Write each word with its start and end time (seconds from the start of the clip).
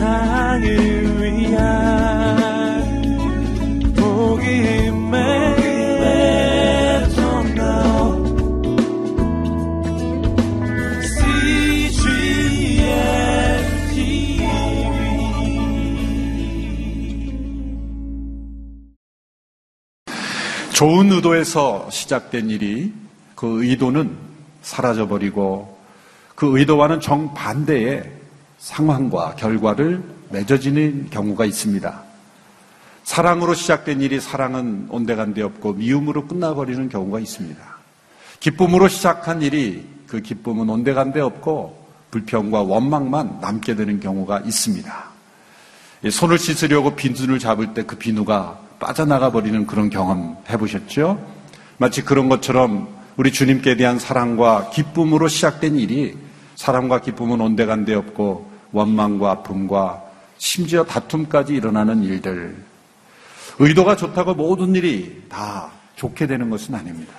세상을 0.00 1.20
위한 1.20 1.60
복음의 3.94 5.20
좋은 20.72 21.12
의도에서 21.12 21.90
시작된 21.90 22.48
일이 22.48 22.94
그 23.34 23.62
의도는 23.62 24.16
사라져버리고 24.62 25.78
그 26.34 26.58
의도와는 26.58 27.00
정반대의 27.00 28.19
상황과 28.60 29.34
결과를 29.36 30.02
맺어지는 30.28 31.08
경우가 31.10 31.46
있습니다. 31.46 32.02
사랑으로 33.02 33.54
시작된 33.54 34.02
일이 34.02 34.20
사랑은 34.20 34.86
온데간데 34.90 35.42
없고 35.42 35.72
미움으로 35.72 36.26
끝나버리는 36.26 36.88
경우가 36.88 37.18
있습니다. 37.18 37.60
기쁨으로 38.38 38.88
시작한 38.88 39.42
일이 39.42 39.84
그 40.06 40.20
기쁨은 40.20 40.68
온데간데 40.68 41.20
없고 41.20 41.88
불평과 42.10 42.62
원망만 42.62 43.38
남게 43.40 43.76
되는 43.76 43.98
경우가 43.98 44.40
있습니다. 44.40 45.04
손을 46.10 46.38
씻으려고 46.38 46.94
빈눈을 46.94 47.38
잡을 47.38 47.74
때 47.74 47.82
그 47.82 47.96
비누가 47.96 48.58
빠져나가 48.78 49.32
버리는 49.32 49.66
그런 49.66 49.90
경험 49.90 50.36
해보셨죠? 50.48 51.22
마치 51.78 52.02
그런 52.02 52.28
것처럼 52.28 52.88
우리 53.16 53.32
주님께 53.32 53.76
대한 53.76 53.98
사랑과 53.98 54.70
기쁨으로 54.70 55.28
시작된 55.28 55.76
일이 55.76 56.16
사랑과 56.56 57.00
기쁨은 57.00 57.40
온데간데 57.40 57.94
없고 57.94 58.49
원망과 58.72 59.30
아픔과 59.30 60.02
심지어 60.38 60.84
다툼까지 60.84 61.54
일어나는 61.54 62.02
일들. 62.02 62.56
의도가 63.58 63.96
좋다고 63.96 64.34
모든 64.34 64.74
일이 64.74 65.22
다 65.28 65.70
좋게 65.96 66.26
되는 66.26 66.48
것은 66.48 66.74
아닙니다. 66.74 67.12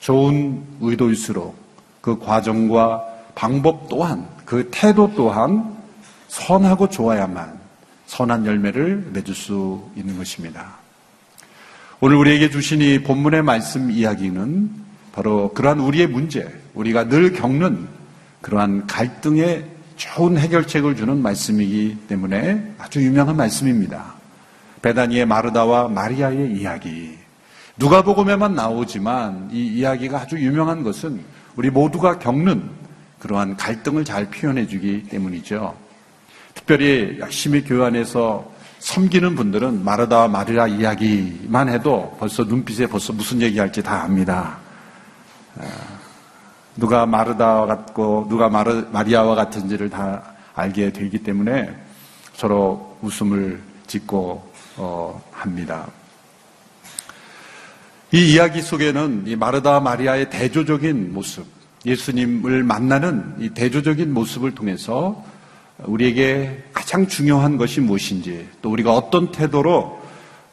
좋은 0.00 0.62
의도일수록 0.80 1.56
그 2.00 2.18
과정과 2.18 3.04
방법 3.34 3.88
또한 3.88 4.26
그 4.44 4.68
태도 4.70 5.12
또한 5.14 5.76
선하고 6.28 6.88
좋아야만 6.88 7.58
선한 8.06 8.46
열매를 8.46 9.10
맺을 9.12 9.34
수 9.34 9.82
있는 9.94 10.16
것입니다. 10.16 10.76
오늘 12.00 12.16
우리에게 12.16 12.48
주신 12.48 12.80
이 12.80 13.02
본문의 13.02 13.42
말씀 13.42 13.90
이야기는 13.90 14.70
바로 15.12 15.52
그러한 15.52 15.80
우리의 15.80 16.06
문제, 16.06 16.48
우리가 16.74 17.08
늘 17.08 17.32
겪는 17.32 17.88
그러한 18.40 18.86
갈등의 18.86 19.77
좋은 19.98 20.38
해결책을 20.38 20.96
주는 20.96 21.20
말씀이기 21.20 21.98
때문에 22.08 22.74
아주 22.78 23.02
유명한 23.02 23.36
말씀입니다. 23.36 24.14
베다니의 24.80 25.26
마르다와 25.26 25.88
마리아의 25.88 26.52
이야기. 26.52 27.18
누가복음에만 27.76 28.54
나오지만 28.54 29.50
이 29.52 29.66
이야기가 29.66 30.20
아주 30.20 30.38
유명한 30.38 30.82
것은 30.84 31.20
우리 31.56 31.68
모두가 31.70 32.18
겪는 32.20 32.70
그러한 33.18 33.56
갈등을 33.56 34.04
잘 34.04 34.30
표현해 34.30 34.68
주기 34.68 35.02
때문이죠. 35.02 35.76
특별히 36.54 37.18
열심히 37.18 37.64
안에서 37.68 38.50
섬기는 38.78 39.34
분들은 39.34 39.84
마르다와 39.84 40.28
마리아 40.28 40.68
이야기만 40.68 41.68
해도 41.68 42.16
벌써 42.20 42.44
눈빛에 42.44 42.86
벌써 42.86 43.12
무슨 43.12 43.42
얘기할지 43.42 43.82
다 43.82 44.04
압니다. 44.04 44.58
아, 46.78 46.80
누가 46.80 47.06
마르다와 47.06 47.66
같고 47.66 48.26
누가 48.28 48.48
마르, 48.48 48.86
마리아와 48.92 49.34
같은지를 49.34 49.90
다 49.90 50.22
알게 50.54 50.92
되기 50.92 51.18
때문에 51.18 51.74
서로 52.34 52.96
웃음을 53.02 53.60
짓고 53.86 54.52
어, 54.76 55.22
합니다. 55.32 55.88
이 58.12 58.32
이야기 58.32 58.62
속에는 58.62 59.24
이 59.26 59.36
마르다와 59.36 59.80
마리아의 59.80 60.30
대조적인 60.30 61.12
모습, 61.12 61.46
예수님을 61.84 62.62
만나는 62.62 63.34
이 63.40 63.50
대조적인 63.50 64.14
모습을 64.14 64.54
통해서 64.54 65.24
우리에게 65.78 66.64
가장 66.72 67.06
중요한 67.06 67.56
것이 67.56 67.80
무엇인지 67.80 68.48
또 68.62 68.70
우리가 68.70 68.94
어떤 68.94 69.32
태도로 69.32 70.00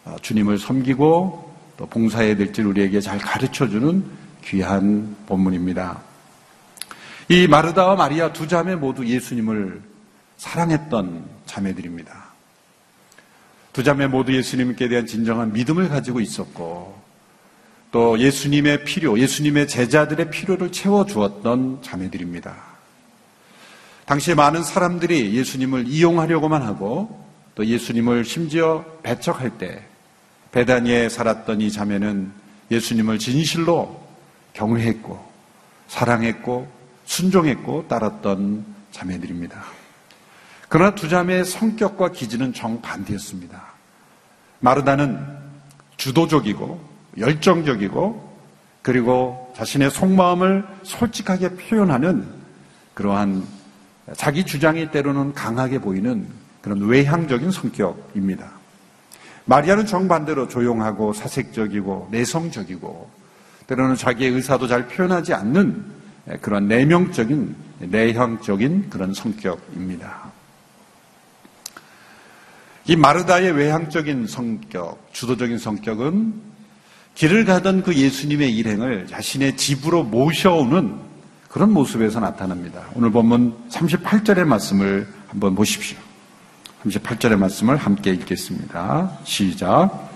어, 0.05 0.15
주님을 0.21 0.57
섬기고 0.57 1.53
또 1.77 1.85
봉사해야 1.87 2.35
될지 2.35 2.61
우리에게 2.61 2.99
잘 2.99 3.17
가르쳐 3.19 3.67
주는 3.67 4.03
귀한 4.43 5.15
본문입니다. 5.27 6.14
이 7.27 7.47
마르다와 7.47 7.95
마리아 7.95 8.31
두 8.31 8.47
자매 8.47 8.75
모두 8.75 9.05
예수님을 9.05 9.81
사랑했던 10.37 11.25
자매들입니다. 11.47 12.25
두 13.73 13.83
자매 13.83 14.05
모두 14.05 14.35
예수님께 14.35 14.87
대한 14.87 15.07
진정한 15.07 15.51
믿음을 15.51 15.89
가지고 15.89 16.19
있었고 16.19 17.01
또 17.91 18.19
예수님의 18.19 18.83
필요, 18.83 19.17
예수님의 19.17 19.67
제자들의 19.67 20.29
필요를 20.29 20.71
채워주었던 20.71 21.81
자매들입니다. 21.81 22.55
당시에 24.05 24.35
많은 24.35 24.63
사람들이 24.63 25.33
예수님을 25.33 25.87
이용하려고만 25.87 26.61
하고 26.61 27.25
또 27.55 27.65
예수님을 27.65 28.23
심지어 28.23 28.85
배척할 29.01 29.57
때 29.57 29.83
베다니에 30.51 31.09
살았던 31.09 31.61
이 31.61 31.71
자매는 31.71 32.31
예수님을 32.69 33.17
진실로 33.17 34.05
경외했고 34.53 35.33
사랑했고 35.87 36.74
순종했고 37.05 37.87
따랐던 37.87 38.65
자매들입니다. 38.91 39.63
그러나 40.69 40.95
두 40.95 41.07
자매의 41.07 41.45
성격과 41.45 42.11
기질은 42.11 42.53
정반대였습니다. 42.53 43.63
마르다는 44.59 45.25
주도적이고 45.97 46.79
열정적이고 47.17 48.35
그리고 48.81 49.53
자신의 49.55 49.89
속마음을 49.91 50.65
솔직하게 50.83 51.55
표현하는 51.55 52.27
그러한 52.93 53.45
자기 54.15 54.45
주장이 54.45 54.91
때로는 54.91 55.33
강하게 55.33 55.79
보이는 55.79 56.27
그런 56.61 56.81
외향적인 56.87 57.51
성격입니다. 57.51 58.51
마리아는 59.45 59.85
정반대로 59.85 60.47
조용하고 60.47 61.13
사색적이고 61.13 62.09
내성적이고 62.11 63.09
때로는 63.67 63.95
자기의 63.95 64.31
의사도 64.31 64.67
잘 64.67 64.87
표현하지 64.87 65.33
않는 65.33 65.94
그런 66.41 66.67
내명적인 66.67 67.55
내향적인 67.79 68.89
그런 68.89 69.13
성격입니다. 69.13 70.31
이 72.87 72.95
마르다의 72.95 73.51
외향적인 73.51 74.27
성격, 74.27 75.09
주도적인 75.11 75.57
성격은 75.57 76.33
길을 77.15 77.45
가던 77.45 77.83
그 77.83 77.95
예수님의 77.95 78.55
일행을 78.55 79.07
자신의 79.07 79.57
집으로 79.57 80.03
모셔오는 80.03 80.95
그런 81.49 81.71
모습에서 81.71 82.19
나타납니다. 82.19 82.83
오늘 82.93 83.11
본문 83.11 83.69
38절의 83.69 84.43
말씀을 84.43 85.07
한번 85.27 85.55
보십시오. 85.55 85.97
38절의 86.83 87.37
말씀을 87.37 87.77
함께 87.77 88.11
읽겠습니다. 88.11 89.19
시작. 89.23 90.11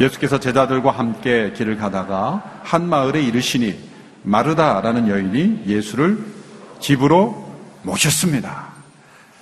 예수께서 0.00 0.40
제자들과 0.40 0.90
함께 0.90 1.52
길을 1.54 1.76
가다가 1.76 2.60
한 2.62 2.88
마을에 2.88 3.22
이르시니 3.22 3.85
마르다라는 4.26 5.08
여인이 5.08 5.62
예수를 5.66 6.18
집으로 6.80 7.48
모셨습니다. 7.82 8.74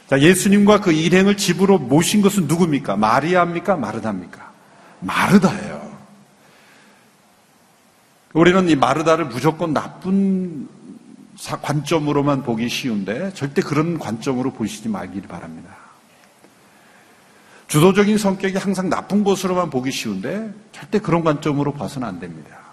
자, 0.08 0.20
예수님과 0.20 0.80
그 0.80 0.92
일행을 0.92 1.36
집으로 1.36 1.78
모신 1.78 2.20
것은 2.20 2.46
누굽니까? 2.46 2.96
마리아입니까? 2.96 3.76
마르다입니까? 3.76 4.52
마르다예요. 5.00 5.94
우리는 8.34 8.68
이 8.68 8.76
마르다를 8.76 9.26
무조건 9.26 9.72
나쁜 9.72 10.68
관점으로만 11.62 12.42
보기 12.42 12.68
쉬운데 12.68 13.32
절대 13.32 13.62
그런 13.62 13.98
관점으로 13.98 14.52
보시지 14.52 14.88
말기를 14.88 15.28
바랍니다. 15.28 15.70
주도적인 17.68 18.18
성격이 18.18 18.58
항상 18.58 18.90
나쁜 18.90 19.24
것으로만 19.24 19.70
보기 19.70 19.90
쉬운데 19.90 20.52
절대 20.72 20.98
그런 20.98 21.24
관점으로 21.24 21.72
봐서는 21.72 22.06
안 22.06 22.20
됩니다. 22.20 22.63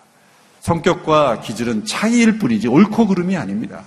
성격과 0.61 1.41
기질은 1.41 1.85
차이일 1.85 2.37
뿐이지 2.37 2.67
옳고 2.67 3.07
그름이 3.07 3.35
아닙니다. 3.35 3.83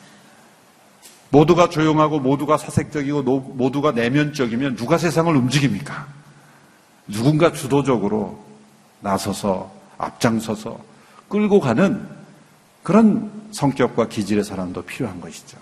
모두가 1.30 1.68
조용하고 1.68 2.20
모두가 2.20 2.58
사색적이고 2.58 3.22
모두가 3.22 3.92
내면적이면 3.92 4.76
누가 4.76 4.98
세상을 4.98 5.34
움직입니까? 5.34 6.06
누군가 7.08 7.52
주도적으로 7.52 8.44
나서서 9.00 9.72
앞장서서 9.98 10.78
끌고 11.28 11.60
가는 11.60 12.08
그런 12.82 13.30
성격과 13.50 14.08
기질의 14.08 14.44
사람도 14.44 14.82
필요한 14.82 15.20
것이죠. 15.20 15.58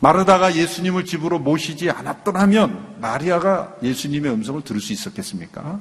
마르다가 0.00 0.54
예수님을 0.54 1.04
집으로 1.04 1.38
모시지 1.38 1.90
않았더라면 1.90 2.96
마리아가 3.00 3.74
예수님의 3.82 4.32
음성을 4.32 4.60
들을 4.62 4.80
수 4.80 4.92
있었겠습니까? 4.92 5.80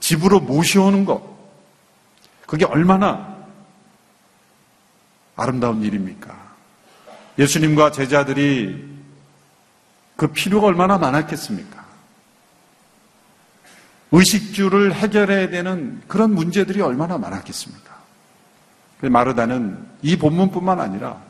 집으로 0.00 0.40
모셔오는 0.40 1.04
것, 1.04 1.37
그게 2.48 2.64
얼마나 2.64 3.36
아름다운 5.36 5.82
일입니까? 5.82 6.34
예수님과 7.38 7.92
제자들이 7.92 8.88
그 10.16 10.28
필요가 10.28 10.66
얼마나 10.66 10.96
많았겠습니까? 10.96 11.84
의식주를 14.12 14.94
해결해야 14.94 15.50
되는 15.50 16.00
그런 16.08 16.34
문제들이 16.34 16.80
얼마나 16.80 17.18
많았겠습니까? 17.18 17.98
마르다는 19.02 19.86
이 20.00 20.16
본문뿐만 20.16 20.80
아니라 20.80 21.20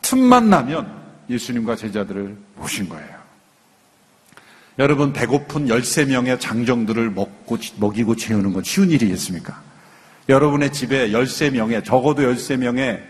틈만 0.00 0.48
나면 0.48 0.90
예수님과 1.28 1.76
제자들을 1.76 2.38
모신 2.56 2.88
거예요. 2.88 3.14
여러분, 4.78 5.12
배고픈 5.12 5.66
13명의 5.66 6.40
장정들을 6.40 7.10
먹고, 7.10 7.58
먹이고 7.76 8.16
채우는 8.16 8.54
건 8.54 8.64
쉬운 8.64 8.90
일이겠습니까? 8.90 9.73
여러분의 10.28 10.72
집에 10.72 11.10
13명의, 11.10 11.84
적어도 11.84 12.22
13명의 12.22 13.02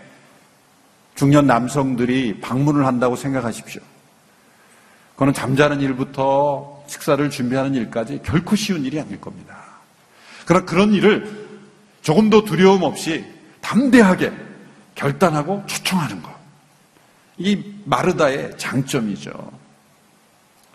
중년 1.14 1.46
남성들이 1.46 2.40
방문을 2.40 2.86
한다고 2.86 3.14
생각하십시오. 3.14 3.80
그거는 5.12 5.32
잠자는 5.32 5.80
일부터 5.80 6.82
식사를 6.88 7.30
준비하는 7.30 7.74
일까지 7.74 8.20
결코 8.24 8.56
쉬운 8.56 8.84
일이 8.84 8.98
아닐 8.98 9.20
겁니다. 9.20 9.62
그러나 10.44 10.64
그런 10.64 10.92
일을 10.92 11.48
조금 12.02 12.30
더 12.30 12.42
두려움 12.42 12.82
없이 12.82 13.24
담대하게 13.60 14.32
결단하고 14.96 15.62
초청하는 15.66 16.20
것. 16.20 16.34
이 17.38 17.62
마르다의 17.84 18.58
장점이죠. 18.58 19.32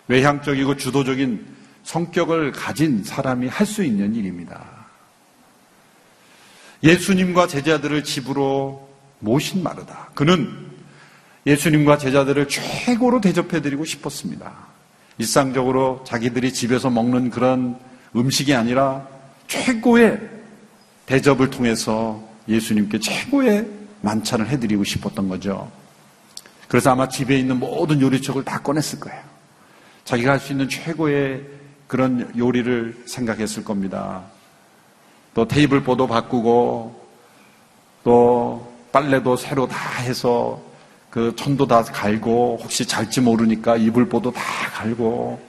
외향적이고 0.07 0.77
주도적인 0.77 1.45
성격을 1.83 2.51
가진 2.53 3.03
사람이 3.03 3.47
할 3.47 3.65
수 3.65 3.83
있는 3.83 4.15
일입니다. 4.15 4.78
예수님과 6.83 7.47
제자들을 7.47 8.03
집으로 8.03 8.89
모신 9.19 9.63
마르다. 9.63 10.09
그는 10.13 10.69
예수님과 11.45 11.97
제자들을 11.97 12.47
최고로 12.47 13.21
대접해드리고 13.21 13.85
싶었습니다. 13.85 14.53
일상적으로 15.17 16.03
자기들이 16.07 16.53
집에서 16.53 16.89
먹는 16.89 17.29
그런 17.29 17.77
음식이 18.15 18.53
아니라 18.53 19.07
최고의 19.47 20.19
대접을 21.05 21.49
통해서 21.49 22.23
예수님께 22.47 22.99
최고의 22.99 23.67
만찬을 24.01 24.47
해드리고 24.47 24.83
싶었던 24.83 25.27
거죠. 25.27 25.69
그래서 26.67 26.91
아마 26.91 27.09
집에 27.09 27.37
있는 27.37 27.59
모든 27.59 27.99
요리책을 27.99 28.45
다 28.45 28.61
꺼냈을 28.61 28.99
거예요. 28.99 29.19
자기가 30.05 30.31
할 30.31 30.39
수 30.39 30.53
있는 30.53 30.69
최고의 30.69 31.43
그런 31.87 32.31
요리를 32.37 33.03
생각했을 33.05 33.63
겁니다. 33.63 34.23
또 35.39 35.47
테이블보도 35.47 36.05
바꾸고 36.05 37.01
또 38.03 38.73
빨래도 38.91 39.37
새로 39.37 39.69
다 39.69 40.01
해서 40.01 40.61
그 41.09 41.33
천도 41.37 41.65
다 41.65 41.81
갈고 41.81 42.59
혹시 42.61 42.85
잘지 42.85 43.21
모르니까 43.21 43.77
이불보도 43.77 44.33
다 44.33 44.41
갈고 44.73 45.39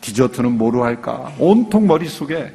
디저트는 0.00 0.52
뭐로 0.52 0.84
할까 0.84 1.34
온통 1.38 1.86
머릿속에 1.86 2.50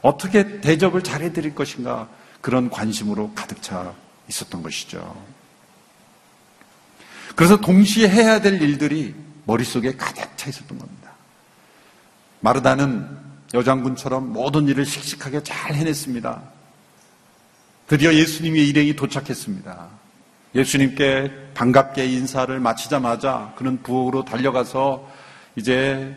어떻게 0.00 0.62
대접을 0.62 1.02
잘해 1.02 1.34
드릴 1.34 1.54
것인가 1.54 2.08
그런 2.40 2.70
관심으로 2.70 3.32
가득 3.34 3.60
차 3.60 3.92
있었던 4.30 4.62
것이죠. 4.62 5.14
그래서 7.36 7.58
동시에 7.58 8.08
해야 8.08 8.40
될 8.40 8.62
일들이 8.62 9.14
머릿속에 9.44 9.96
가득 9.96 10.30
차 10.38 10.48
있었던 10.48 10.78
겁니다. 10.78 11.10
마르다는 12.40 13.21
여장군처럼 13.54 14.32
모든 14.32 14.68
일을 14.68 14.84
씩씩하게 14.84 15.42
잘 15.42 15.74
해냈습니다. 15.74 16.40
드디어 17.86 18.14
예수님의 18.14 18.68
일행이 18.68 18.96
도착했습니다. 18.96 19.88
예수님께 20.54 21.30
반갑게 21.54 22.06
인사를 22.06 22.58
마치자마자 22.60 23.52
그는 23.56 23.82
부엌으로 23.82 24.24
달려가서 24.24 25.08
이제 25.56 26.14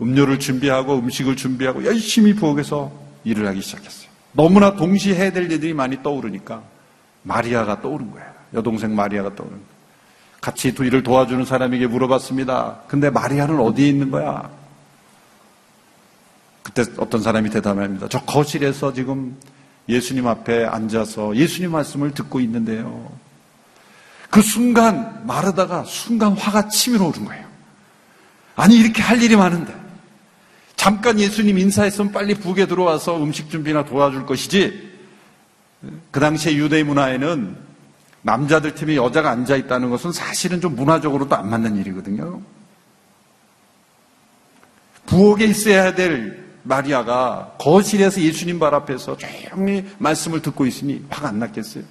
음료를 0.00 0.38
준비하고 0.38 0.98
음식을 0.98 1.36
준비하고 1.36 1.84
열심히 1.84 2.34
부엌에서 2.34 2.90
일을 3.24 3.46
하기 3.48 3.60
시작했어요. 3.60 4.10
너무나 4.32 4.76
동시에 4.76 5.14
해야 5.14 5.32
될 5.32 5.50
일들이 5.50 5.74
많이 5.74 6.02
떠오르니까 6.02 6.62
마리아가 7.22 7.80
떠오른 7.80 8.10
거예요. 8.10 8.30
여동생 8.54 8.94
마리아가 8.94 9.34
떠오른 9.34 9.52
거예요. 9.52 9.70
같이 10.40 10.74
두 10.74 10.84
일을 10.84 11.02
도와주는 11.02 11.44
사람에게 11.44 11.86
물어봤습니다. 11.86 12.82
근데 12.88 13.10
마리아는 13.10 13.60
어디에 13.60 13.88
있는 13.88 14.10
거야? 14.10 14.50
그때 16.62 16.84
어떤 16.98 17.22
사람이 17.22 17.50
대답합니다. 17.50 18.08
저 18.08 18.20
거실에서 18.20 18.92
지금 18.92 19.36
예수님 19.88 20.26
앞에 20.26 20.66
앉아서 20.66 21.34
예수님 21.36 21.72
말씀을 21.72 22.12
듣고 22.12 22.40
있는데요. 22.40 23.10
그 24.30 24.42
순간 24.42 25.26
마르다가 25.26 25.84
순간 25.84 26.32
화가 26.32 26.68
치밀어 26.68 27.06
오른 27.06 27.24
거예요. 27.24 27.46
아니 28.54 28.78
이렇게 28.78 29.02
할 29.02 29.22
일이 29.22 29.36
많은데 29.36 29.74
잠깐 30.76 31.18
예수님 31.18 31.58
인사했으면 31.58 32.12
빨리 32.12 32.34
북에 32.34 32.66
들어와서 32.66 33.22
음식 33.22 33.50
준비나 33.50 33.84
도와줄 33.84 34.26
것이지 34.26 34.90
그 36.10 36.20
당시에 36.20 36.54
유대의 36.54 36.84
문화에는 36.84 37.56
남자들 38.22 38.74
팀에 38.74 38.96
여자가 38.96 39.30
앉아 39.30 39.56
있다는 39.56 39.90
것은 39.90 40.12
사실은 40.12 40.60
좀 40.60 40.76
문화적으로도 40.76 41.34
안 41.34 41.48
맞는 41.48 41.76
일이거든요. 41.76 42.40
부엌에 45.06 45.44
있어야 45.46 45.94
될 45.94 46.39
마리아가 46.62 47.54
거실에서 47.58 48.20
예수님 48.20 48.58
발 48.58 48.74
앞에서 48.74 49.16
조용히 49.16 49.88
말씀을 49.98 50.42
듣고 50.42 50.66
있으니 50.66 51.04
화가 51.08 51.28
안 51.28 51.38
났겠어요? 51.38 51.84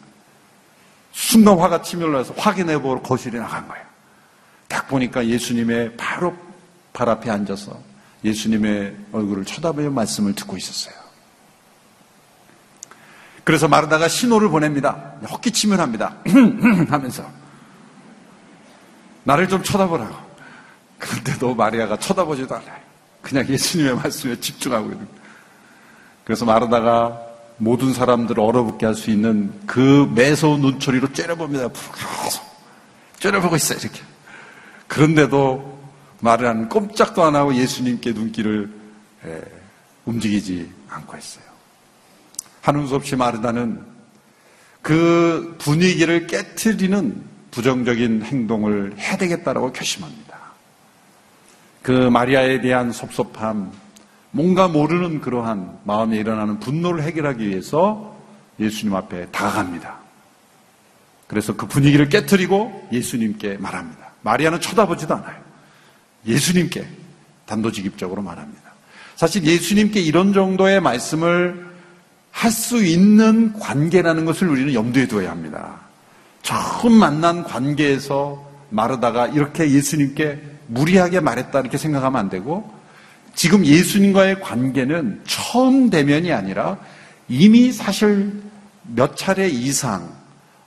순간 1.12 1.58
화가 1.58 1.82
치밀어서 1.82 2.34
확인해 2.38 2.80
보러 2.82 3.02
거실에 3.02 3.40
나간 3.40 3.68
거예요. 3.68 3.84
딱 4.68 4.88
보니까 4.88 5.26
예수님의 5.26 5.98
바로 5.98 6.36
발 6.94 7.10
앞에 7.10 7.30
앉아서 7.30 7.80
예수님의 8.24 8.96
얼굴을 9.12 9.46
쳐다보며 9.46 9.90
말씀을 9.90 10.36
듣고 10.36 10.58
있었어요. 10.58 10.94
그래서 13.44 13.68
마르다가 13.68 14.08
신호를 14.08 14.50
보냅니다. 14.50 15.14
헛기침을 15.28 15.80
합니다. 15.80 16.16
하면서 16.90 17.28
나를 19.24 19.48
좀 19.48 19.64
쳐다보라고. 19.64 20.16
그런데도 21.00 21.56
마리아가 21.56 21.98
쳐다보지도 21.98 22.56
않아요. 22.56 22.89
그냥 23.22 23.48
예수님의 23.48 23.96
말씀에 23.96 24.40
집중하고 24.40 24.92
있는. 24.92 25.08
그래서 26.24 26.46
마르다가 26.46 27.20
모든 27.58 27.94
사람들을 27.94 28.42
얼어붙게 28.42 28.86
할 28.86 28.96
수 28.96 29.12
있는 29.12 29.52
그 29.66 30.10
매서운 30.16 30.62
눈초리로 30.62 31.12
째려봅니다. 31.14 31.68
계속 32.24 32.44
째려보고 33.20 33.56
있어요, 33.58 33.80
이렇게. 33.80 34.02
그런데도 34.88 35.80
말을 36.22 36.48
한 36.48 36.70
꼼짝도 36.70 37.24
안 37.24 37.36
하고 37.36 37.54
예수님께 37.54 38.14
눈길을 38.14 38.70
에, 39.26 39.42
움직이지 40.06 40.72
않고 40.90 41.18
있어요. 41.18 41.44
하는 42.62 42.88
수 42.88 42.96
없이 42.96 43.16
마르다는 43.16 43.84
그 44.82 45.56
분위기를 45.60 46.28
깨뜨리는 46.28 47.24
부정적인 47.52 48.24
행동을 48.24 48.98
해야 48.98 49.18
되겠다라고 49.18 49.74
결심합니다. 49.74 50.29
그 51.82 51.92
마리아에 51.92 52.62
대한 52.62 52.92
섭섭함, 52.92 53.72
뭔가 54.32 54.68
모르는 54.68 55.22
그러한 55.22 55.80
마음에 55.84 56.18
일어나는 56.18 56.60
분노를 56.60 57.04
해결하기 57.04 57.48
위해서 57.48 58.16
예수님 58.60 58.96
앞에 58.96 59.28
다가갑니다. 59.28 59.98
그래서 61.28 61.56
그 61.56 61.68
분위기를 61.68 62.10
깨뜨리고 62.10 62.90
예수님께 62.92 63.58
말합니다. 63.58 64.12
마리아는 64.22 64.62
쳐다보지도 64.62 65.16
않아요. 65.16 65.38
예수님께 66.26 66.88
단도직입적으로 67.46 68.22
말합니다. 68.22 68.62
사실 69.16 69.44
예수님께 69.44 70.02
이런 70.02 70.34
정도의 70.34 70.82
말씀을 70.82 71.70
할 72.32 72.52
수 72.52 72.84
있는 72.84 73.54
관계라는 73.60 74.26
것을 74.26 74.48
우리는 74.48 74.74
염두에 74.74 75.08
두어야 75.08 75.32
합니다. 75.32 75.82
처음 76.42 76.94
만난 76.94 77.44
관계에서 77.44 78.50
마르다가 78.70 79.28
이렇게 79.28 79.70
예수님께 79.70 80.42
무리하게 80.70 81.20
말했다 81.20 81.60
이렇게 81.60 81.78
생각하면 81.78 82.20
안 82.20 82.30
되고 82.30 82.72
지금 83.36 83.66
예수님과의 83.66 84.42
관계는 84.42 85.22
처음 85.26 85.90
대면이 85.90 86.32
아니라 86.32 86.78
이미 87.28 87.72
사실 87.72 88.42
몇 88.84 89.16
차례 89.16 89.48
이상 89.48 90.10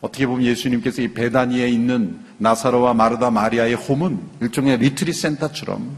어떻게 0.00 0.26
보면 0.26 0.44
예수님께서 0.44 1.02
이 1.02 1.12
베다니에 1.12 1.68
있는 1.68 2.20
나사로와 2.38 2.94
마르다 2.94 3.30
마리아의 3.30 3.74
home은 3.74 4.18
일종의 4.40 4.78
retreat 4.78 5.12
센터처럼 5.12 5.96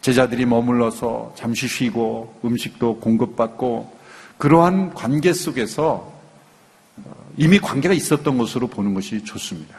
제자들이 0.00 0.46
머물러서 0.46 1.34
잠시 1.36 1.68
쉬고 1.68 2.40
음식도 2.44 3.00
공급받고 3.00 3.98
그러한 4.38 4.94
관계 4.94 5.32
속에서 5.32 6.12
이미 7.36 7.58
관계가 7.58 7.94
있었던 7.94 8.38
것으로 8.38 8.66
보는 8.66 8.94
것이 8.94 9.24
좋습니다. 9.24 9.76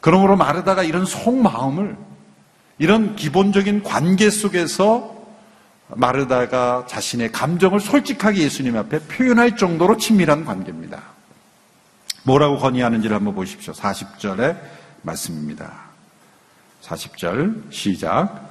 그러므로 0.00 0.36
마르다가 0.36 0.82
이런 0.82 1.04
속마음을 1.04 1.96
이런 2.78 3.16
기본적인 3.16 3.82
관계 3.82 4.30
속에서 4.30 5.14
마르다가 5.88 6.86
자신의 6.88 7.30
감정을 7.32 7.80
솔직하게 7.80 8.42
예수님 8.42 8.76
앞에 8.76 9.00
표현할 9.00 9.56
정도로 9.56 9.96
친밀한 9.96 10.44
관계입니다. 10.44 11.02
뭐라고 12.24 12.58
건의하는지를 12.58 13.14
한번 13.14 13.34
보십시오. 13.34 13.72
40절의 13.74 14.58
말씀입니다. 15.02 15.72
40절 16.82 17.70
시작. 17.70 18.48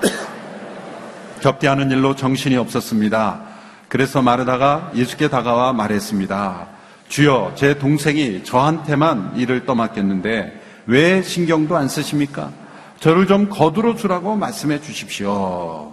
접대하는 1.40 1.90
일로 1.90 2.14
정신이 2.14 2.56
없었습니다. 2.56 3.42
그래서 3.88 4.22
마르다가 4.22 4.90
예수께 4.94 5.28
다가와 5.28 5.72
말했습니다. 5.72 6.68
주여, 7.08 7.52
제 7.56 7.78
동생이 7.78 8.42
저한테만 8.44 9.36
일을 9.36 9.66
떠맡겼는데 9.66 10.62
왜 10.86 11.22
신경도 11.22 11.76
안 11.76 11.88
쓰십니까? 11.88 12.61
저를 13.02 13.26
좀 13.26 13.48
거두러 13.48 13.96
주라고 13.96 14.36
말씀해 14.36 14.80
주십시오. 14.80 15.92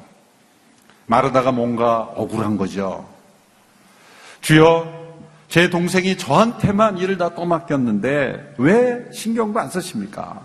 마르다가 1.08 1.52
뭔가 1.52 2.02
억울한 2.02 2.56
거죠. 2.56 3.10
주여, 4.42 5.18
제 5.48 5.72
동생이 5.72 6.20
저한테만 6.20 7.00
일을 7.00 7.18
다 7.18 7.34
떠맡겼는데 7.34 8.54
왜 8.60 9.12
신경도 9.12 9.60
안 9.60 9.72
쓰십니까? 9.72 10.40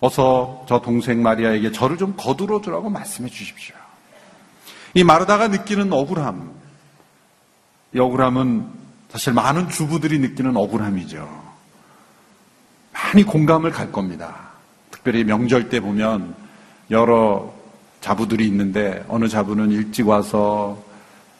어서 0.00 0.64
저 0.66 0.80
동생 0.80 1.22
마리아에게 1.22 1.70
저를 1.70 1.98
좀 1.98 2.14
거두러 2.16 2.62
주라고 2.62 2.88
말씀해 2.88 3.28
주십시오. 3.28 3.76
이 4.94 5.04
마르다가 5.04 5.48
느끼는 5.48 5.92
억울함, 5.92 6.50
이 7.92 7.98
억울함은 7.98 8.66
사실 9.10 9.34
많은 9.34 9.68
주부들이 9.68 10.18
느끼는 10.18 10.56
억울함이죠. 10.56 11.28
많이 12.94 13.22
공감을 13.22 13.70
갈 13.70 13.92
겁니다. 13.92 14.49
특별히 15.00 15.24
명절 15.24 15.70
때 15.70 15.80
보면 15.80 16.34
여러 16.90 17.52
자부들이 18.02 18.46
있는데 18.48 19.02
어느 19.08 19.28
자부는 19.28 19.70
일찍 19.70 20.06
와서 20.06 20.82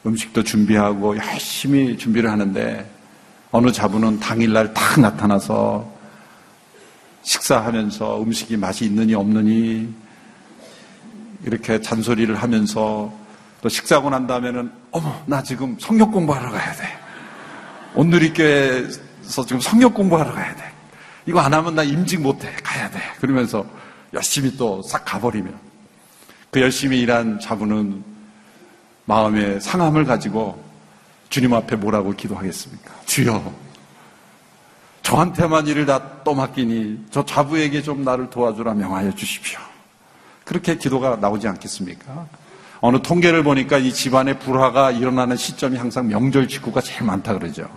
음식도 0.07 0.45
준비하고 0.45 1.17
열심히 1.19 1.97
준비를 1.99 2.31
하는데 2.31 2.91
어느 3.51 3.71
자부는 3.71 4.19
당일날 4.19 4.73
딱 4.73 4.99
나타나서 4.99 5.87
식사하면서 7.23 8.23
음식이 8.23 8.57
맛이 8.57 8.87
있느니 8.87 9.15
없느니 9.15 9.93
이렇게 11.45 11.81
잔소리를 11.81 12.35
하면서 12.35 13.13
또 13.61 13.69
식사하고 13.69 14.09
난 14.09 14.27
다음에는 14.27 14.73
어머 14.91 15.23
나 15.27 15.43
지금 15.43 15.77
성역 15.79 16.13
공부하러 16.13 16.51
가야 16.51 16.73
돼. 16.73 16.85
온누리교회에서 17.95 19.45
지금 19.45 19.61
성역 19.61 19.93
공부하러 19.93 20.33
가야 20.33 20.55
돼. 20.57 20.70
이거 21.27 21.41
안 21.41 21.53
하면 21.55 21.75
나 21.75 21.83
임직 21.83 22.21
못해 22.21 22.51
가야 22.63 22.91
돼. 22.91 23.01
그러면서 23.21 23.65
열심히 24.13 24.57
또 24.57 24.83
싹 24.83 25.05
가버리면 25.05 25.55
그 26.51 26.61
열심히 26.61 27.01
일한 27.01 27.39
자부는 27.39 28.03
마음의 29.05 29.61
상함을 29.61 30.05
가지고 30.05 30.63
주님 31.29 31.55
앞에 31.55 31.77
뭐라고 31.77 32.13
기도하겠습니까? 32.13 32.93
주여, 33.07 33.53
저한테만 35.03 35.67
일을 35.69 35.87
다 35.87 36.23
떠맡기니 36.25 37.07
저 37.11 37.25
자부에게 37.25 37.83
좀 37.83 38.03
나를 38.05 38.31
도와주라 38.31 38.75
명하여 38.75 39.15
주십시오. 39.15 39.61
그렇게 40.45 40.77
기도가 40.77 41.17
나오지 41.17 41.47
않겠습니까? 41.47 42.27
어느 42.81 43.01
통계를 43.03 43.45
보니까 43.45 43.79
이 43.79 43.93
집안의 43.93 44.41
불화가 44.41 44.91
일어나는 44.91 45.37
시점이 45.37 45.77
항상 45.77 46.09
명절 46.09 46.49
직후가 46.49 46.81
제일 46.81 47.05
많다 47.05 47.35
그러죠. 47.35 47.69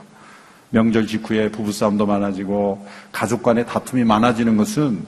명절 0.73 1.07
직후에 1.07 1.49
부부싸움도 1.49 2.05
많아지고 2.05 2.85
가족 3.11 3.43
간의 3.43 3.65
다툼이 3.65 4.03
많아지는 4.03 4.57
것은 4.57 5.05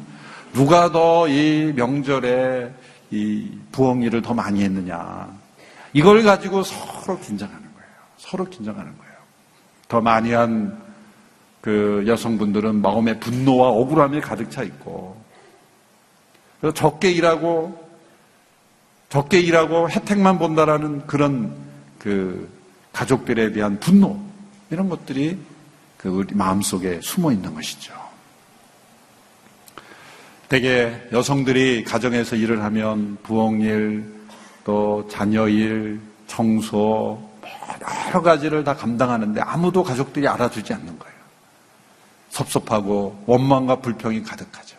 누가 0.54 0.92
더 0.92 1.28
이 1.28 1.74
명절에 1.76 2.72
이 3.12 3.50
부엉이를 3.72 4.22
더 4.22 4.34
많이 4.34 4.64
했느냐. 4.64 5.28
이걸 5.94 6.24
가지고 6.24 6.64
서로 6.64 7.20
긴장하는 7.20 7.62
거예요. 7.62 7.90
서로 8.18 8.46
긴장하는 8.46 8.98
거예요. 8.98 9.14
더 9.88 10.00
많이 10.02 10.32
한 10.32 10.86
그 11.66 12.04
여성분들은 12.06 12.84
마음에 12.84 13.20
분노와 13.20 13.70
억울함이 13.70 14.22
가득 14.22 14.52
차 14.52 14.62
있고, 14.62 15.20
그래서 16.62 16.76
적게 16.76 17.10
일하고, 17.10 17.76
적게 19.10 19.40
일하고 19.40 19.90
혜택만 19.90 20.38
본다라는 20.38 21.08
그런 21.08 21.56
그 21.98 22.48
가족들에 22.94 23.52
대한 23.52 23.80
분노, 23.80 24.20
이런 24.70 24.90
것들이 24.90 25.40
그 26.06 26.10
우리 26.10 26.36
마음속에 26.36 27.00
숨어 27.02 27.32
있는 27.32 27.56
것이죠. 27.56 27.92
대개 30.48 30.96
여성들이 31.12 31.84
가정에서 31.84 32.36
일을 32.36 32.64
하면 32.64 33.18
부엌일, 33.24 34.06
또 34.64 35.08
자녀일, 35.12 36.00
청소, 36.28 36.78
뭐 37.42 37.50
여러 38.08 38.22
가지를 38.22 38.64
다 38.64 38.76
감당하는데 38.76 39.42
아무도 39.42 39.82
가족들이 39.82 40.28
알아주지 40.28 40.74
않는 40.74 41.00
거예요. 41.00 41.16
섭섭하고 42.30 43.24
원망과 43.26 43.78
불평이 43.78 44.22
가득하죠. 44.22 44.78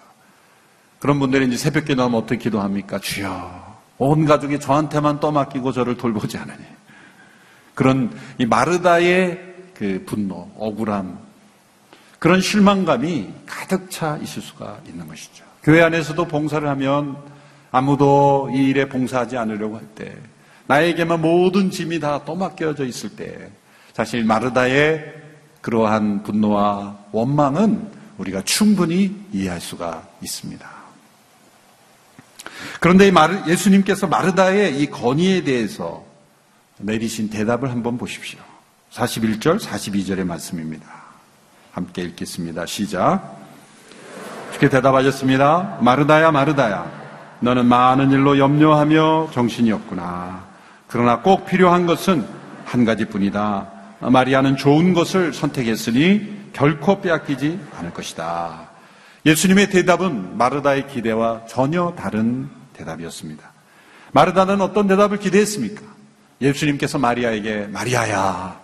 그런 1.00 1.18
분들이 1.18 1.48
이제 1.48 1.56
새벽에 1.56 1.96
나오면 1.96 2.20
어떻게 2.20 2.38
기도합니까? 2.38 3.00
주여, 3.00 3.78
온 3.98 4.26
가족이 4.26 4.60
저한테만 4.60 5.18
떠맡기고 5.18 5.72
저를 5.72 5.96
돌보지 5.96 6.38
않으니. 6.38 6.64
그런 7.74 8.16
이 8.38 8.46
마르다의 8.46 9.55
그 9.78 10.02
분노, 10.06 10.50
억울함, 10.56 11.18
그런 12.18 12.40
실망감이 12.40 13.28
가득 13.44 13.90
차 13.90 14.16
있을 14.22 14.40
수가 14.40 14.80
있는 14.88 15.06
것이죠. 15.06 15.44
교회 15.62 15.82
안에서도 15.82 16.26
봉사를 16.26 16.66
하면 16.66 17.16
아무도 17.70 18.50
이 18.54 18.68
일에 18.68 18.88
봉사하지 18.88 19.36
않으려고 19.36 19.76
할 19.76 19.84
때, 19.94 20.16
나에게만 20.66 21.20
모든 21.20 21.70
짐이 21.70 22.00
다 22.00 22.24
떠맡겨져 22.24 22.86
있을 22.86 23.10
때, 23.10 23.50
사실 23.92 24.24
마르다의 24.24 25.12
그러한 25.60 26.22
분노와 26.22 26.96
원망은 27.12 27.90
우리가 28.16 28.42
충분히 28.42 29.14
이해할 29.32 29.60
수가 29.60 30.08
있습니다. 30.22 30.66
그런데 32.80 33.12
예수님께서 33.46 34.06
마르다의 34.06 34.80
이 34.80 34.86
건의에 34.86 35.44
대해서 35.44 36.04
내리신 36.78 37.28
대답을 37.28 37.70
한번 37.70 37.98
보십시오. 37.98 38.40
41절, 38.92 39.60
42절의 39.60 40.24
말씀입니다. 40.24 40.86
함께 41.72 42.02
읽겠습니다. 42.02 42.66
시작. 42.66 43.36
주께 44.52 44.68
대답하셨습니다. 44.68 45.78
마르다야, 45.80 46.30
마르다야. 46.30 46.90
너는 47.40 47.66
많은 47.66 48.10
일로 48.10 48.38
염려하며 48.38 49.30
정신이 49.32 49.70
없구나. 49.72 50.46
그러나 50.86 51.20
꼭 51.20 51.44
필요한 51.46 51.86
것은 51.86 52.26
한 52.64 52.84
가지뿐이다. 52.84 53.72
마리아는 54.00 54.56
좋은 54.56 54.94
것을 54.94 55.32
선택했으니 55.34 56.50
결코 56.52 57.00
빼앗기지 57.00 57.60
않을 57.78 57.92
것이다. 57.92 58.70
예수님의 59.26 59.70
대답은 59.70 60.38
마르다의 60.38 60.88
기대와 60.88 61.46
전혀 61.46 61.94
다른 61.98 62.48
대답이었습니다. 62.72 63.44
마르다는 64.12 64.60
어떤 64.60 64.86
대답을 64.86 65.18
기대했습니까? 65.18 65.82
예수님께서 66.40 66.98
마리아에게 66.98 67.66
마리아야, 67.72 68.58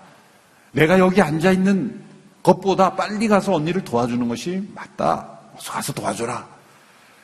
내가 0.73 0.99
여기 0.99 1.21
앉아 1.23 1.53
있는 1.53 2.01
것보다 2.43 2.95
빨리 2.97 3.29
가서 3.29 3.55
언니를 3.55 3.85
도와주는 3.85 4.27
것이 4.29 4.69
맞다. 4.75 5.29
가서 5.59 5.93
도와줘라. 5.93 6.47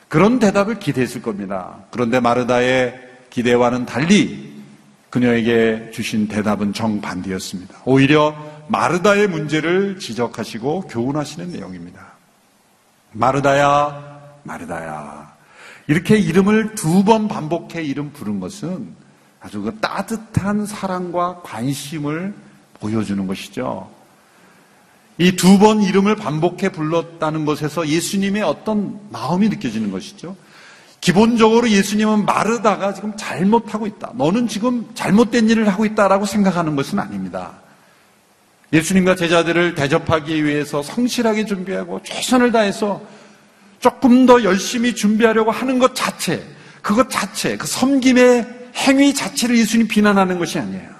그런 0.07 0.39
대답을 0.39 0.79
기대했을 0.79 1.21
겁니다. 1.21 1.77
그런데 1.91 2.19
마르다의 2.19 2.99
기대와는 3.29 3.85
달리 3.85 4.63
그녀에게 5.09 5.91
주신 5.91 6.27
대답은 6.27 6.73
정반대였습니다. 6.73 7.79
오히려 7.85 8.35
마르다의 8.69 9.27
문제를 9.27 9.99
지적하시고 9.99 10.81
교훈하시는 10.81 11.51
내용입니다. 11.51 12.13
마르다야, 13.11 14.39
마르다야. 14.43 15.33
이렇게 15.87 16.17
이름을 16.17 16.75
두 16.75 17.03
번 17.03 17.27
반복해 17.27 17.83
이름 17.83 18.11
부른 18.13 18.39
것은 18.39 18.95
아주 19.39 19.61
그 19.61 19.79
따뜻한 19.79 20.65
사랑과 20.67 21.41
관심을 21.43 22.35
보여주는 22.79 23.25
것이죠. 23.27 23.89
이 25.17 25.35
두 25.35 25.59
번 25.59 25.81
이름을 25.81 26.15
반복해 26.15 26.69
불렀다는 26.69 27.43
것에서 27.45 27.87
예수님의 27.87 28.41
어떤 28.41 28.99
마음이 29.11 29.49
느껴지는 29.49 29.91
것이죠. 29.91 30.35
기본적으로 31.01 31.69
예수님은 31.69 32.25
마르다가 32.25 32.93
지금 32.93 33.13
잘못하고 33.17 33.87
있다. 33.87 34.13
너는 34.15 34.47
지금 34.47 34.87
잘못된 34.93 35.49
일을 35.49 35.67
하고 35.67 35.85
있다라고 35.85 36.25
생각하는 36.25 36.75
것은 36.75 36.99
아닙니다. 36.99 37.53
예수님과 38.71 39.15
제자들을 39.15 39.75
대접하기 39.75 40.43
위해서 40.45 40.83
성실하게 40.83 41.45
준비하고 41.45 42.01
최선을 42.03 42.51
다해서 42.51 43.01
조금 43.79 44.25
더 44.25 44.43
열심히 44.43 44.93
준비하려고 44.93 45.51
하는 45.51 45.79
것 45.79 45.95
자체, 45.95 46.45
그것 46.81 47.09
자체, 47.09 47.57
그 47.57 47.65
섬김의 47.65 48.71
행위 48.75 49.13
자체를 49.13 49.57
예수님 49.57 49.87
비난하는 49.87 50.37
것이 50.37 50.59
아니에요. 50.59 50.98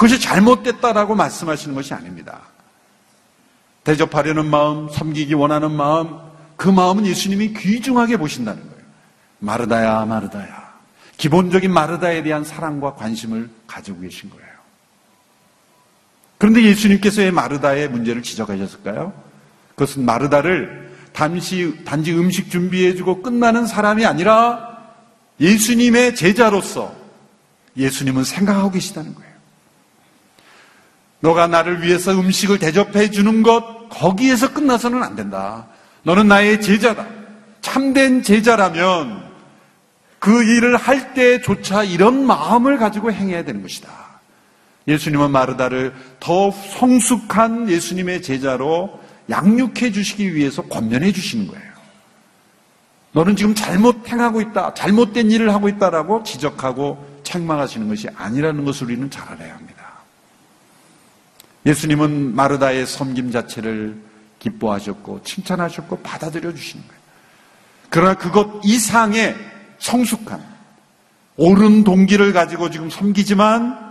그것이 0.00 0.18
잘못됐다라고 0.18 1.14
말씀하시는 1.14 1.74
것이 1.74 1.92
아닙니다. 1.92 2.40
대접하려는 3.84 4.48
마음, 4.48 4.88
섬기기 4.88 5.34
원하는 5.34 5.70
마음, 5.72 6.18
그 6.56 6.70
마음은 6.70 7.04
예수님이 7.04 7.52
귀중하게 7.52 8.16
보신다는 8.16 8.62
거예요. 8.62 8.84
마르다야, 9.40 10.06
마르다야. 10.06 10.70
기본적인 11.18 11.70
마르다에 11.70 12.22
대한 12.22 12.44
사랑과 12.44 12.94
관심을 12.94 13.50
가지고 13.66 14.00
계신 14.00 14.30
거예요. 14.30 14.46
그런데 16.38 16.62
예수님께서 16.62 17.20
왜 17.20 17.30
마르다의 17.30 17.90
문제를 17.90 18.22
지적하셨을까요? 18.22 19.12
그것은 19.74 20.06
마르다를 20.06 20.96
단지, 21.12 21.84
단지 21.84 22.14
음식 22.14 22.50
준비해주고 22.50 23.20
끝나는 23.20 23.66
사람이 23.66 24.06
아니라 24.06 24.78
예수님의 25.40 26.14
제자로서 26.14 26.96
예수님은 27.76 28.24
생각하고 28.24 28.70
계시다는 28.70 29.14
거예요. 29.14 29.30
너가 31.20 31.46
나를 31.46 31.82
위해서 31.82 32.12
음식을 32.12 32.58
대접해 32.58 33.10
주는 33.10 33.42
것, 33.42 33.88
거기에서 33.90 34.52
끝나서는 34.52 35.02
안 35.02 35.16
된다. 35.16 35.66
너는 36.02 36.28
나의 36.28 36.60
제자다. 36.60 37.06
참된 37.60 38.22
제자라면 38.22 39.30
그 40.18 40.42
일을 40.42 40.76
할 40.76 41.14
때조차 41.14 41.84
이런 41.84 42.26
마음을 42.26 42.78
가지고 42.78 43.12
행해야 43.12 43.44
되는 43.44 43.62
것이다. 43.62 43.88
예수님은 44.88 45.30
마르다를 45.30 45.94
더 46.20 46.50
성숙한 46.50 47.68
예수님의 47.68 48.22
제자로 48.22 48.98
양육해 49.28 49.92
주시기 49.92 50.34
위해서 50.34 50.62
권면해 50.62 51.12
주시는 51.12 51.46
거예요. 51.48 51.70
너는 53.12 53.36
지금 53.36 53.54
잘못 53.54 54.08
행하고 54.08 54.40
있다, 54.40 54.74
잘못된 54.74 55.30
일을 55.30 55.52
하고 55.52 55.68
있다라고 55.68 56.22
지적하고 56.22 57.20
책망하시는 57.24 57.88
것이 57.88 58.08
아니라는 58.14 58.64
것을 58.64 58.86
우리는 58.86 59.10
잘 59.10 59.28
알아야 59.28 59.54
합니다. 59.54 59.79
예수님은 61.66 62.34
마르다의 62.34 62.86
섬김 62.86 63.30
자체를 63.30 63.96
기뻐하셨고 64.38 65.22
칭찬하셨고 65.22 65.98
받아들여 65.98 66.54
주시는 66.54 66.86
거예요. 66.86 67.00
그러나 67.90 68.14
그것 68.14 68.60
이상의 68.64 69.36
성숙한 69.78 70.42
옳은 71.36 71.84
동기를 71.84 72.32
가지고 72.32 72.70
지금 72.70 72.88
섬기지만 72.88 73.90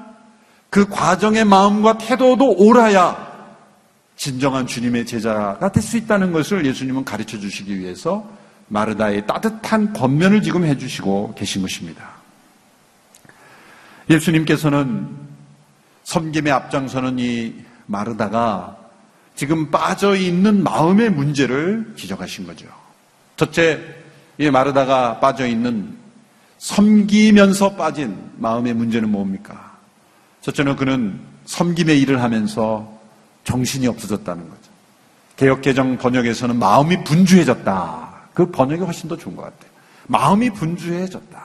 그 0.70 0.88
과정의 0.88 1.46
마음과 1.46 1.98
태도도 1.98 2.58
옳아야 2.58 3.30
진정한 4.16 4.68
주님의 4.68 5.06
제자가 5.06 5.72
될 5.72 5.82
수 5.82 5.98
있다는 5.98 6.32
것을 6.32 6.66
예수님은 6.66 7.06
가르쳐 7.06 7.40
주시기 7.40 7.80
위해서 7.80 8.30
마르다의 8.68 9.26
따뜻한 9.26 9.94
권면을 9.94 10.42
지금 10.42 10.64
해주시고 10.66 11.34
계신 11.36 11.62
것입니다. 11.62 12.20
예수님께서는 14.10 15.29
섬김에 16.10 16.50
앞장서는 16.50 17.20
이 17.20 17.54
마르다가 17.86 18.76
지금 19.36 19.70
빠져 19.70 20.16
있는 20.16 20.64
마음의 20.64 21.12
문제를 21.12 21.94
지적하신 21.96 22.48
거죠. 22.48 22.66
첫째, 23.36 23.80
이 24.40 24.50
마르다가 24.50 25.20
빠져 25.20 25.46
있는 25.46 25.96
섬기면서 26.58 27.76
빠진 27.76 28.18
마음의 28.38 28.74
문제는 28.74 29.08
뭡니까? 29.08 29.78
첫째는 30.42 30.78
그는 30.78 31.20
섬김의 31.46 32.02
일을 32.02 32.24
하면서 32.24 32.92
정신이 33.44 33.86
없어졌다는 33.86 34.50
거죠. 34.50 34.62
개혁개정 35.38 36.00
번역에서는 36.00 36.58
마음이 36.58 37.04
분주해졌다. 37.04 38.14
그 38.34 38.50
번역이 38.50 38.82
훨씬 38.82 39.08
더 39.10 39.16
좋은 39.16 39.36
것 39.36 39.44
같아요. 39.44 39.70
마음이 40.08 40.50
분주해졌다. 40.50 41.40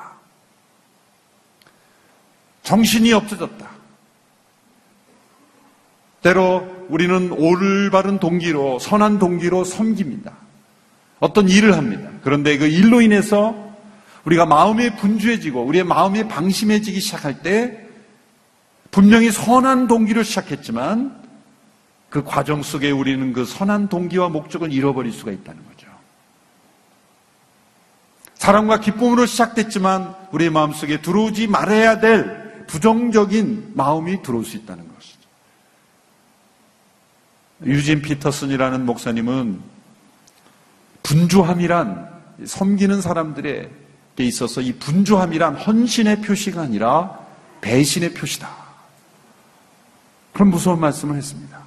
정신이 2.62 3.12
없어졌다. 3.12 3.73
때로 6.24 6.86
우리는 6.88 7.30
올바른 7.32 8.18
동기로, 8.18 8.78
선한 8.78 9.18
동기로 9.18 9.62
섬깁니다. 9.64 10.32
어떤 11.20 11.48
일을 11.48 11.76
합니다. 11.76 12.08
그런데 12.22 12.56
그 12.56 12.66
일로 12.66 13.02
인해서 13.02 13.54
우리가 14.24 14.46
마음이 14.46 14.96
분주해지고 14.96 15.62
우리의 15.62 15.84
마음이 15.84 16.26
방심해지기 16.28 16.98
시작할 16.98 17.42
때 17.42 17.78
분명히 18.90 19.30
선한 19.30 19.86
동기로 19.86 20.22
시작했지만 20.22 21.22
그 22.08 22.24
과정 22.24 22.62
속에 22.62 22.90
우리는 22.90 23.32
그 23.34 23.44
선한 23.44 23.88
동기와 23.88 24.30
목적을 24.30 24.72
잃어버릴 24.72 25.12
수가 25.12 25.30
있다는 25.30 25.62
거죠. 25.68 25.88
사랑과 28.34 28.80
기쁨으로 28.80 29.26
시작됐지만 29.26 30.14
우리의 30.32 30.50
마음속에 30.50 31.02
들어오지 31.02 31.48
말아야 31.48 32.00
될 32.00 32.64
부정적인 32.66 33.72
마음이 33.74 34.22
들어올 34.22 34.44
수 34.44 34.56
있다는 34.56 34.83
것이죠. 34.83 34.83
유진 37.64 38.02
피터슨이라는 38.02 38.84
목사님은 38.84 39.60
분주함이란 41.02 42.12
섬기는 42.44 43.00
사람들에게 43.00 43.70
있어서 44.18 44.60
이 44.60 44.72
분주함이란 44.74 45.56
헌신의 45.56 46.22
표시가 46.22 46.62
아니라 46.62 47.18
배신의 47.60 48.14
표시다. 48.14 48.50
그런 50.32 50.50
무서운 50.50 50.80
말씀을 50.80 51.16
했습니다. 51.16 51.62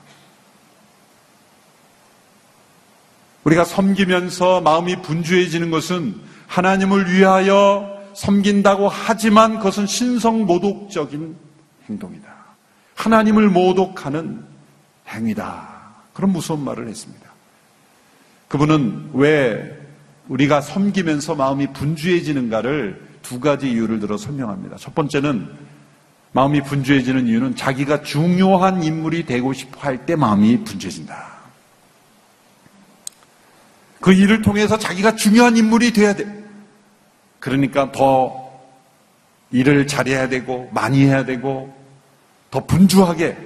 우리가 3.46 3.64
섬기면서 3.64 4.62
마음이 4.62 5.02
분주해지는 5.02 5.72
것은 5.72 6.20
하나님을 6.48 7.12
위하여 7.12 7.98
섬긴다고 8.14 8.90
하지만 8.90 9.58
그것은 9.58 9.88
신성 9.88 10.46
모독적인 10.46 11.38
행동이다. 11.88 12.28
하나님을 12.96 13.50
모독하는 13.50 14.44
행위다. 15.08 15.77
그런 16.18 16.32
무서운 16.32 16.66
말을 16.66 16.88
했습니다. 16.88 17.30
그분은 18.48 19.12
왜 19.14 19.80
우리가 20.30 20.62
섬기면서 20.62 21.36
마음이 21.36 21.74
분주해지는가를 21.74 23.20
두 23.22 23.40
가지 23.40 23.70
이유를 23.70 24.00
들어 24.00 24.18
설명합니다. 24.18 24.78
첫 24.78 24.96
번째는 24.96 25.48
마음이 26.32 26.64
분주해지는 26.64 27.28
이유는 27.28 27.56
자기가 27.56 28.02
중요한 28.02 28.82
인물이 28.82 29.28
되고 29.28 29.54
싶어 29.54 29.80
할 29.80 30.08
때 30.08 30.16
마음이 30.16 30.64
분주해진다. 30.64 31.38
그 34.02 34.12
일을 34.12 34.42
통해서 34.42 34.76
자기가 34.80 35.16
중요한 35.18 35.56
인물이 35.56 35.94
돼야 35.94 36.16
돼. 36.16 36.26
그러니까 37.40 37.92
더 37.92 38.60
일을 39.52 39.86
잘해야 39.86 40.30
되고 40.30 40.68
많이 40.74 41.04
해야 41.04 41.26
되고 41.26 41.72
더 42.50 42.66
분주하게 42.66 43.38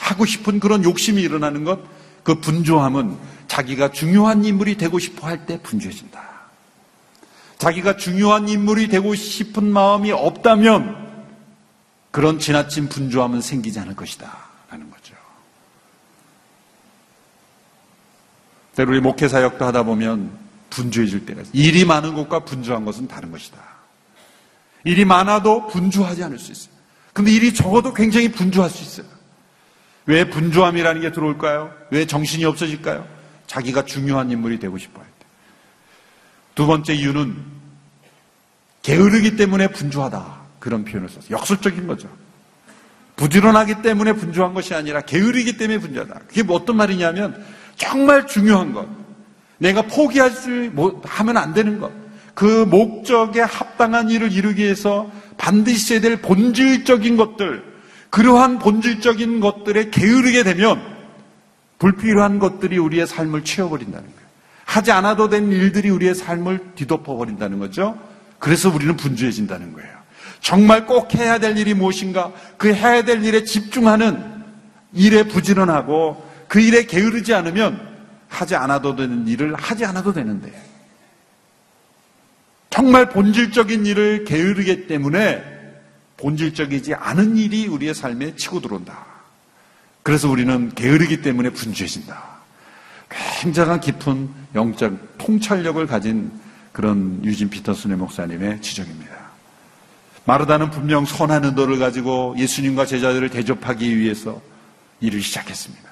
하고 0.00 0.26
싶은 0.26 0.60
그런 0.60 0.84
욕심이 0.84 1.22
일어나는 1.22 1.64
것, 1.64 1.80
그 2.28 2.34
분주함은 2.34 3.16
자기가 3.48 3.90
중요한 3.90 4.44
인물이 4.44 4.76
되고 4.76 4.98
싶어 4.98 5.26
할 5.26 5.46
때 5.46 5.58
분주해진다. 5.62 6.20
자기가 7.56 7.96
중요한 7.96 8.50
인물이 8.50 8.88
되고 8.88 9.14
싶은 9.14 9.64
마음이 9.64 10.12
없다면 10.12 11.24
그런 12.10 12.38
지나친 12.38 12.90
분주함은 12.90 13.40
생기지 13.40 13.80
않을 13.80 13.96
것이다. 13.96 14.30
때로 18.76 18.90
우리 18.90 19.00
목회 19.00 19.26
사역도 19.26 19.64
하다 19.64 19.84
보면 19.84 20.30
분주해질 20.68 21.24
때가 21.24 21.40
있어요. 21.40 21.52
일이 21.54 21.86
많은 21.86 22.12
것과 22.12 22.44
분주한 22.44 22.84
것은 22.84 23.08
다른 23.08 23.30
것이다. 23.30 23.58
일이 24.84 25.06
많아도 25.06 25.66
분주하지 25.68 26.24
않을 26.24 26.38
수 26.38 26.52
있어요. 26.52 26.74
근데 27.14 27.32
일이 27.32 27.54
적어도 27.54 27.94
굉장히 27.94 28.30
분주할 28.30 28.68
수 28.68 28.82
있어요. 28.82 29.17
왜 30.08 30.24
분주함이라는 30.24 31.02
게 31.02 31.12
들어올까요? 31.12 31.70
왜 31.90 32.06
정신이 32.06 32.46
없어질까요? 32.46 33.06
자기가 33.46 33.84
중요한 33.84 34.30
인물이 34.30 34.58
되고 34.58 34.78
싶어 34.78 35.00
할 35.00 35.06
때. 35.06 35.26
두 36.54 36.66
번째 36.66 36.94
이유는 36.94 37.36
게으르기 38.80 39.36
때문에 39.36 39.68
분주하다. 39.68 40.38
그런 40.60 40.86
표현을 40.86 41.10
썼어요. 41.10 41.30
역설적인 41.30 41.86
거죠. 41.86 42.08
부지런하기 43.16 43.82
때문에 43.82 44.14
분주한 44.14 44.54
것이 44.54 44.74
아니라 44.74 45.02
게으르기 45.02 45.58
때문에 45.58 45.78
분주하다. 45.78 46.20
그게 46.26 46.42
뭐 46.42 46.56
어떤 46.56 46.76
말이냐면 46.76 47.44
정말 47.76 48.26
중요한 48.26 48.72
것. 48.72 48.88
내가 49.58 49.82
포기할 49.82 50.30
수, 50.30 50.72
하면 51.04 51.36
안 51.36 51.52
되는 51.52 51.78
것. 51.80 51.92
그 52.32 52.64
목적에 52.64 53.42
합당한 53.42 54.08
일을 54.08 54.32
이루기 54.32 54.62
위해서 54.62 55.10
반드시 55.36 55.94
해야 55.94 56.00
될 56.00 56.22
본질적인 56.22 57.18
것들, 57.18 57.67
그러한 58.10 58.58
본질적인 58.58 59.40
것들에 59.40 59.90
게으르게 59.90 60.42
되면 60.42 60.80
불필요한 61.78 62.38
것들이 62.38 62.78
우리의 62.78 63.06
삶을 63.06 63.44
채워버린다는 63.44 64.04
거예요. 64.04 64.28
하지 64.64 64.92
않아도 64.92 65.28
된 65.28 65.50
일들이 65.50 65.90
우리의 65.90 66.14
삶을 66.14 66.72
뒤덮어버린다는 66.74 67.58
거죠. 67.58 67.98
그래서 68.38 68.68
우리는 68.68 68.96
분주해진다는 68.96 69.72
거예요. 69.72 69.98
정말 70.40 70.86
꼭 70.86 71.14
해야 71.14 71.38
될 71.38 71.56
일이 71.56 71.74
무엇인가, 71.74 72.32
그 72.56 72.72
해야 72.72 73.02
될 73.02 73.24
일에 73.24 73.44
집중하는 73.44 74.44
일에 74.92 75.24
부지런하고 75.24 76.24
그 76.48 76.60
일에 76.60 76.84
게으르지 76.84 77.34
않으면 77.34 77.80
하지 78.28 78.56
않아도 78.56 78.94
되는 78.94 79.26
일을 79.26 79.54
하지 79.54 79.84
않아도 79.84 80.12
되는데 80.12 80.52
정말 82.70 83.08
본질적인 83.08 83.86
일을 83.86 84.24
게으르기 84.24 84.86
때문에 84.86 85.57
본질적이지 86.18 86.94
않은 86.94 87.36
일이 87.36 87.66
우리의 87.66 87.94
삶에 87.94 88.36
치고 88.36 88.60
들어온다. 88.60 89.06
그래서 90.02 90.28
우리는 90.28 90.72
게으르기 90.74 91.22
때문에 91.22 91.50
분주해진다. 91.50 92.38
굉장한 93.40 93.80
깊은 93.80 94.28
영적 94.54 95.18
통찰력을 95.18 95.86
가진 95.86 96.30
그런 96.72 97.24
유진 97.24 97.48
피터슨의 97.48 97.96
목사님의 97.96 98.60
지적입니다. 98.60 99.16
마르다는 100.24 100.70
분명 100.70 101.06
선한 101.06 101.44
의도를 101.44 101.78
가지고 101.78 102.34
예수님과 102.36 102.84
제자들을 102.84 103.30
대접하기 103.30 103.96
위해서 103.96 104.40
일을 105.00 105.22
시작했습니다. 105.22 105.88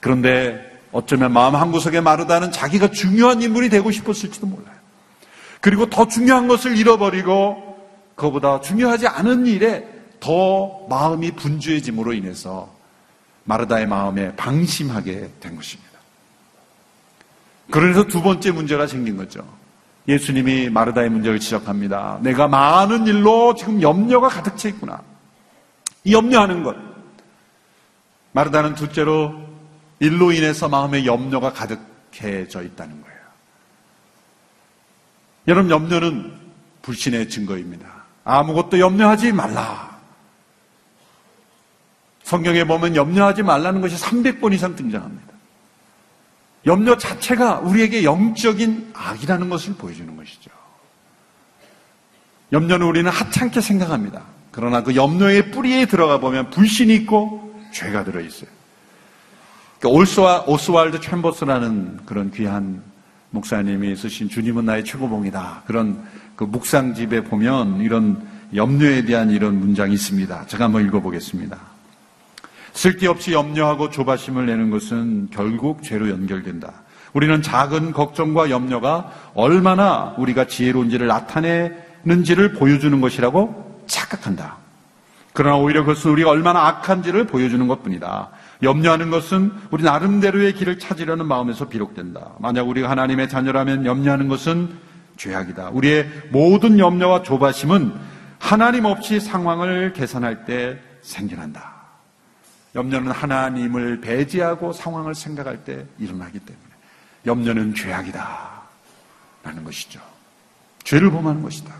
그런데 0.00 0.60
어쩌면 0.90 1.32
마음 1.32 1.54
한구석에 1.54 2.00
마르다는 2.00 2.50
자기가 2.52 2.90
중요한 2.90 3.42
인물이 3.42 3.68
되고 3.68 3.90
싶었을지도 3.90 4.46
몰라요. 4.46 4.74
그리고 5.60 5.88
더 5.88 6.08
중요한 6.08 6.48
것을 6.48 6.76
잃어버리고 6.76 7.73
그보다 8.14 8.60
중요하지 8.60 9.06
않은 9.08 9.46
일에 9.46 9.88
더 10.20 10.86
마음이 10.88 11.32
분주해짐으로 11.32 12.12
인해서 12.12 12.72
마르다의 13.44 13.86
마음에 13.86 14.34
방심하게 14.36 15.32
된 15.40 15.56
것입니다. 15.56 15.92
그래서 17.70 18.04
두 18.04 18.22
번째 18.22 18.50
문제가 18.52 18.86
생긴 18.86 19.16
거죠. 19.16 19.46
예수님이 20.06 20.68
마르다의 20.70 21.10
문제를 21.10 21.40
지적합니다. 21.40 22.18
내가 22.22 22.46
많은 22.46 23.06
일로 23.06 23.54
지금 23.54 23.80
염려가 23.80 24.28
가득 24.28 24.56
차 24.58 24.68
있구나. 24.68 25.02
이 26.04 26.12
염려하는 26.12 26.62
것. 26.62 26.76
마르다는 28.32 28.74
둘째로 28.74 29.34
일로 30.00 30.32
인해서 30.32 30.68
마음에 30.68 31.06
염려가 31.06 31.52
가득해져 31.52 32.62
있다는 32.62 33.00
거예요. 33.02 33.18
여러분, 35.48 35.70
염려는 35.70 36.34
불신의 36.82 37.30
증거입니다. 37.30 38.03
아무것도 38.24 38.78
염려하지 38.78 39.32
말라. 39.32 39.94
성경에 42.22 42.64
보면 42.64 42.96
염려하지 42.96 43.42
말라는 43.42 43.80
것이 43.80 43.96
300번 43.96 44.54
이상 44.54 44.74
등장합니다. 44.74 45.34
염려 46.66 46.96
자체가 46.96 47.60
우리에게 47.60 48.04
영적인 48.04 48.92
악이라는 48.94 49.50
것을 49.50 49.74
보여주는 49.74 50.16
것이죠. 50.16 50.50
염려는 52.52 52.86
우리는 52.86 53.10
하찮게 53.10 53.60
생각합니다. 53.60 54.22
그러나 54.50 54.82
그 54.82 54.94
염려의 54.94 55.50
뿌리에 55.50 55.84
들어가 55.86 56.18
보면 56.18 56.50
불신이 56.50 56.94
있고 56.94 57.54
죄가 57.72 58.04
들어있어요. 58.04 58.48
그러니까 59.78 59.98
올스와, 59.98 60.44
오스왈드 60.46 61.00
챔버스라는 61.00 62.06
그런 62.06 62.30
귀한 62.30 62.82
목사님이 63.30 63.96
쓰신 63.96 64.28
주님은 64.28 64.64
나의 64.64 64.84
최고봉이다. 64.84 65.64
그런 65.66 66.02
그 66.36 66.44
묵상집에 66.44 67.24
보면 67.24 67.80
이런 67.80 68.26
염려에 68.54 69.04
대한 69.04 69.30
이런 69.30 69.58
문장이 69.58 69.92
있습니다. 69.94 70.46
제가 70.46 70.64
한번 70.64 70.84
읽어보겠습니다. 70.86 71.58
쓸데없이 72.72 73.32
염려하고 73.32 73.90
조바심을 73.90 74.46
내는 74.46 74.70
것은 74.70 75.28
결국 75.30 75.82
죄로 75.82 76.10
연결된다. 76.10 76.72
우리는 77.12 77.40
작은 77.40 77.92
걱정과 77.92 78.50
염려가 78.50 79.12
얼마나 79.34 80.14
우리가 80.18 80.46
지혜로운지를 80.46 81.06
나타내는지를 81.06 82.54
보여주는 82.54 83.00
것이라고 83.00 83.82
착각한다. 83.86 84.56
그러나 85.32 85.56
오히려 85.56 85.82
그것은 85.84 86.10
우리가 86.12 86.30
얼마나 86.30 86.66
악한지를 86.66 87.26
보여주는 87.26 87.66
것 87.66 87.82
뿐이다. 87.82 88.30
염려하는 88.62 89.10
것은 89.10 89.52
우리 89.70 89.84
나름대로의 89.84 90.54
길을 90.54 90.78
찾으려는 90.78 91.26
마음에서 91.26 91.68
비롯된다. 91.68 92.32
만약 92.38 92.68
우리가 92.68 92.90
하나님의 92.90 93.28
자녀라면 93.28 93.84
염려하는 93.86 94.28
것은 94.28 94.70
죄악이다. 95.16 95.70
우리의 95.70 96.08
모든 96.30 96.78
염려와 96.78 97.22
조바심은 97.22 97.92
하나님 98.38 98.84
없이 98.84 99.20
상황을 99.20 99.92
계산할 99.92 100.44
때 100.44 100.78
생겨난다. 101.02 101.72
염려는 102.74 103.12
하나님을 103.12 104.00
배제하고 104.00 104.72
상황을 104.72 105.14
생각할 105.14 105.64
때 105.64 105.86
일어나기 105.98 106.38
때문에 106.38 106.66
염려는 107.26 107.74
죄악이다. 107.74 108.62
라는 109.42 109.64
것이죠. 109.64 110.00
죄를 110.82 111.10
범하는 111.10 111.42
것이다. 111.42 111.72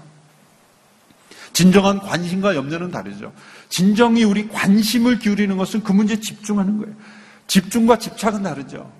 진정한 1.52 2.00
관심과 2.00 2.56
염려는 2.56 2.90
다르죠. 2.90 3.32
진정이 3.68 4.24
우리 4.24 4.48
관심을 4.48 5.18
기울이는 5.18 5.56
것은 5.56 5.82
그 5.82 5.92
문제에 5.92 6.18
집중하는 6.18 6.78
거예요. 6.78 6.94
집중과 7.46 7.98
집착은 7.98 8.42
다르죠. 8.42 8.90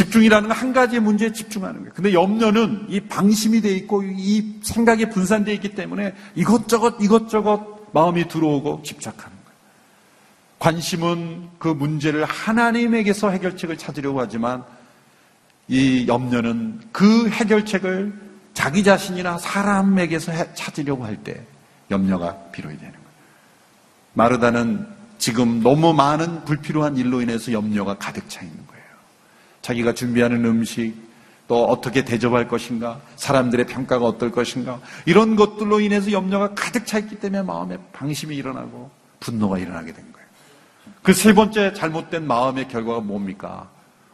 집중이라는 0.00 0.48
건 0.48 0.56
한 0.60 0.72
가지의 0.72 1.00
문제에 1.00 1.32
집중하는 1.32 1.80
거예요. 1.80 1.92
근데 1.94 2.12
염려는 2.12 2.86
이 2.88 3.00
방심이 3.00 3.60
돼 3.60 3.70
있고 3.76 4.02
이 4.02 4.60
생각이 4.62 5.10
분산되어 5.10 5.54
있기 5.54 5.74
때문에 5.74 6.14
이것저것 6.34 6.96
이것저것 7.00 7.88
마음이 7.92 8.28
들어오고 8.28 8.82
집착하는 8.84 9.36
거예요. 9.44 9.58
관심은 10.58 11.48
그 11.58 11.68
문제를 11.68 12.24
하나님에게서 12.24 13.30
해결책을 13.30 13.76
찾으려고 13.78 14.20
하지만 14.20 14.64
이 15.68 16.06
염려는 16.08 16.80
그 16.92 17.28
해결책을 17.28 18.12
자기 18.54 18.82
자신이나 18.84 19.38
사람에게서 19.38 20.54
찾으려고 20.54 21.04
할 21.04 21.16
때 21.22 21.40
염려가 21.90 22.36
필요해 22.52 22.76
되는 22.76 22.92
거예요. 22.92 23.06
마르다는 24.14 24.86
지금 25.18 25.62
너무 25.62 25.92
많은 25.92 26.44
불필요한 26.44 26.96
일로 26.96 27.20
인해서 27.20 27.52
염려가 27.52 27.96
가득 27.98 28.28
차 28.28 28.42
있는 28.42 28.56
거예요. 28.56 28.69
자기가 29.70 29.94
준비하는 29.94 30.44
음식, 30.44 30.94
또 31.46 31.64
어떻게 31.66 32.04
대접할 32.04 32.48
것인가, 32.48 33.00
사람들의 33.16 33.66
평가가 33.66 34.04
어떨 34.04 34.32
것인가, 34.32 34.80
이런 35.06 35.36
것들로 35.36 35.80
인해서 35.80 36.10
염려가 36.10 36.54
가득 36.54 36.86
차 36.86 36.98
있기 36.98 37.16
때문에 37.16 37.42
마음에 37.42 37.76
방심이 37.92 38.34
일어나고 38.36 38.90
분노가 39.20 39.58
일어나게 39.58 39.92
된 39.92 40.04
거예요. 40.12 40.28
그 41.02 41.12
세 41.12 41.32
번째 41.32 41.72
잘못된 41.72 42.26
마음의 42.26 42.68
결과가 42.68 43.00
뭡니까? 43.00 43.68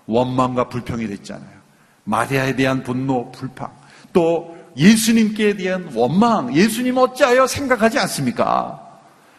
원망과 0.07 0.69
불평이 0.69 1.07
됐잖아요. 1.09 1.57
마리아에 2.05 2.55
대한 2.55 2.83
분노, 2.83 3.33
불평, 3.33 3.71
또 4.13 4.57
예수님께 4.77 5.57
대한 5.57 5.91
원망, 5.95 6.55
예수님 6.55 6.99
어찌하여 6.99 7.47
생각하지 7.47 7.99
않습니까? 7.99 8.83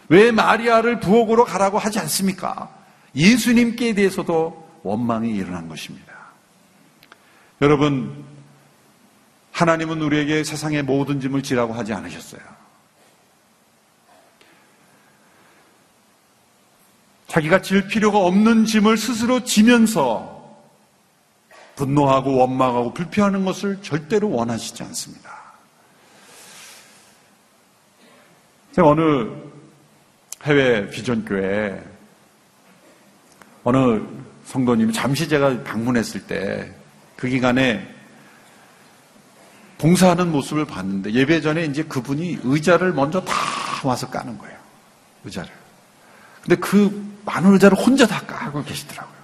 왜 0.10 0.32
마리아를 0.32 1.00
부엌으로 1.00 1.46
가라고 1.46 1.78
하지 1.78 2.00
않습니까? 2.00 2.70
예수님께 3.16 3.94
대해서도 3.94 4.67
원망이 4.88 5.36
일어난 5.36 5.68
것입니다. 5.68 6.14
여러분, 7.62 8.26
하나님은 9.52 10.02
우리에게 10.02 10.44
세상의 10.44 10.84
모든 10.84 11.20
짐을 11.20 11.42
지라고 11.44 11.74
하지 11.74 11.94
않으셨어요. 11.94 12.42
자기가 17.28 17.62
질 17.62 17.88
필요가 17.88 18.20
없는 18.20 18.66
짐을 18.66 18.98
스스로 18.98 19.44
지면서 19.44 20.38
분노하고 21.76 22.38
원망하고 22.38 22.94
불평하는 22.94 23.46
것을 23.46 23.82
절대로 23.82 24.30
원하시지 24.32 24.82
않습니다. 24.84 25.38
제가 28.74 28.90
어느 28.90 29.30
해외 30.44 30.90
비전교회 30.90 31.84
어느 33.64 34.02
성도님이 34.48 34.92
잠시 34.92 35.30
제가 35.30 35.64
방문했을 35.64 36.28
때 36.28 36.78
그 37.18 37.28
기간에 37.28 37.96
봉사하는 39.80 40.32
모습을 40.32 40.66
봤는데 40.66 41.12
예배 41.12 41.42
전에 41.42 41.66
이제 41.66 41.84
그분이 41.84 42.40
의자를 42.44 42.94
먼저 42.94 43.22
다 43.22 43.34
와서 43.84 44.10
까는 44.10 44.38
거예요. 44.38 44.56
의자를. 45.26 45.50
근데 46.42 46.56
그 46.56 47.16
많은 47.26 47.54
의자를 47.54 47.78
혼자 47.78 48.08
다 48.08 48.22
까고 48.22 48.64
계시더라고요. 48.64 49.18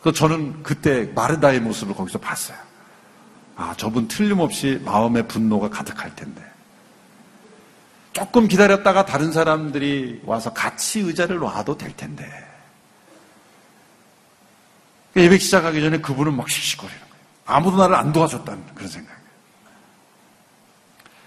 그래서 0.00 0.18
저는 0.18 0.62
그때 0.62 1.10
마르다의 1.14 1.60
모습을 1.60 1.94
거기서 1.94 2.18
봤어요. 2.18 2.58
아, 3.54 3.74
저분 3.76 4.08
틀림없이 4.08 4.80
마음의 4.84 5.28
분노가 5.28 5.70
가득할 5.70 6.14
텐데. 6.16 6.42
조금 8.12 8.48
기다렸다가 8.48 9.04
다른 9.04 9.32
사람들이 9.32 10.22
와서 10.24 10.52
같이 10.52 11.00
의자를 11.00 11.38
놔도 11.38 11.78
될 11.78 11.94
텐데. 11.96 12.45
예배 15.16 15.38
시작하기 15.38 15.80
전에 15.80 15.98
그분은 15.98 16.36
막 16.36 16.48
씩씩거리는 16.48 17.00
아무도 17.46 17.78
나를 17.78 17.94
안 17.94 18.12
도와줬다는 18.12 18.62
그런 18.74 18.88
생각이에요. 18.88 19.26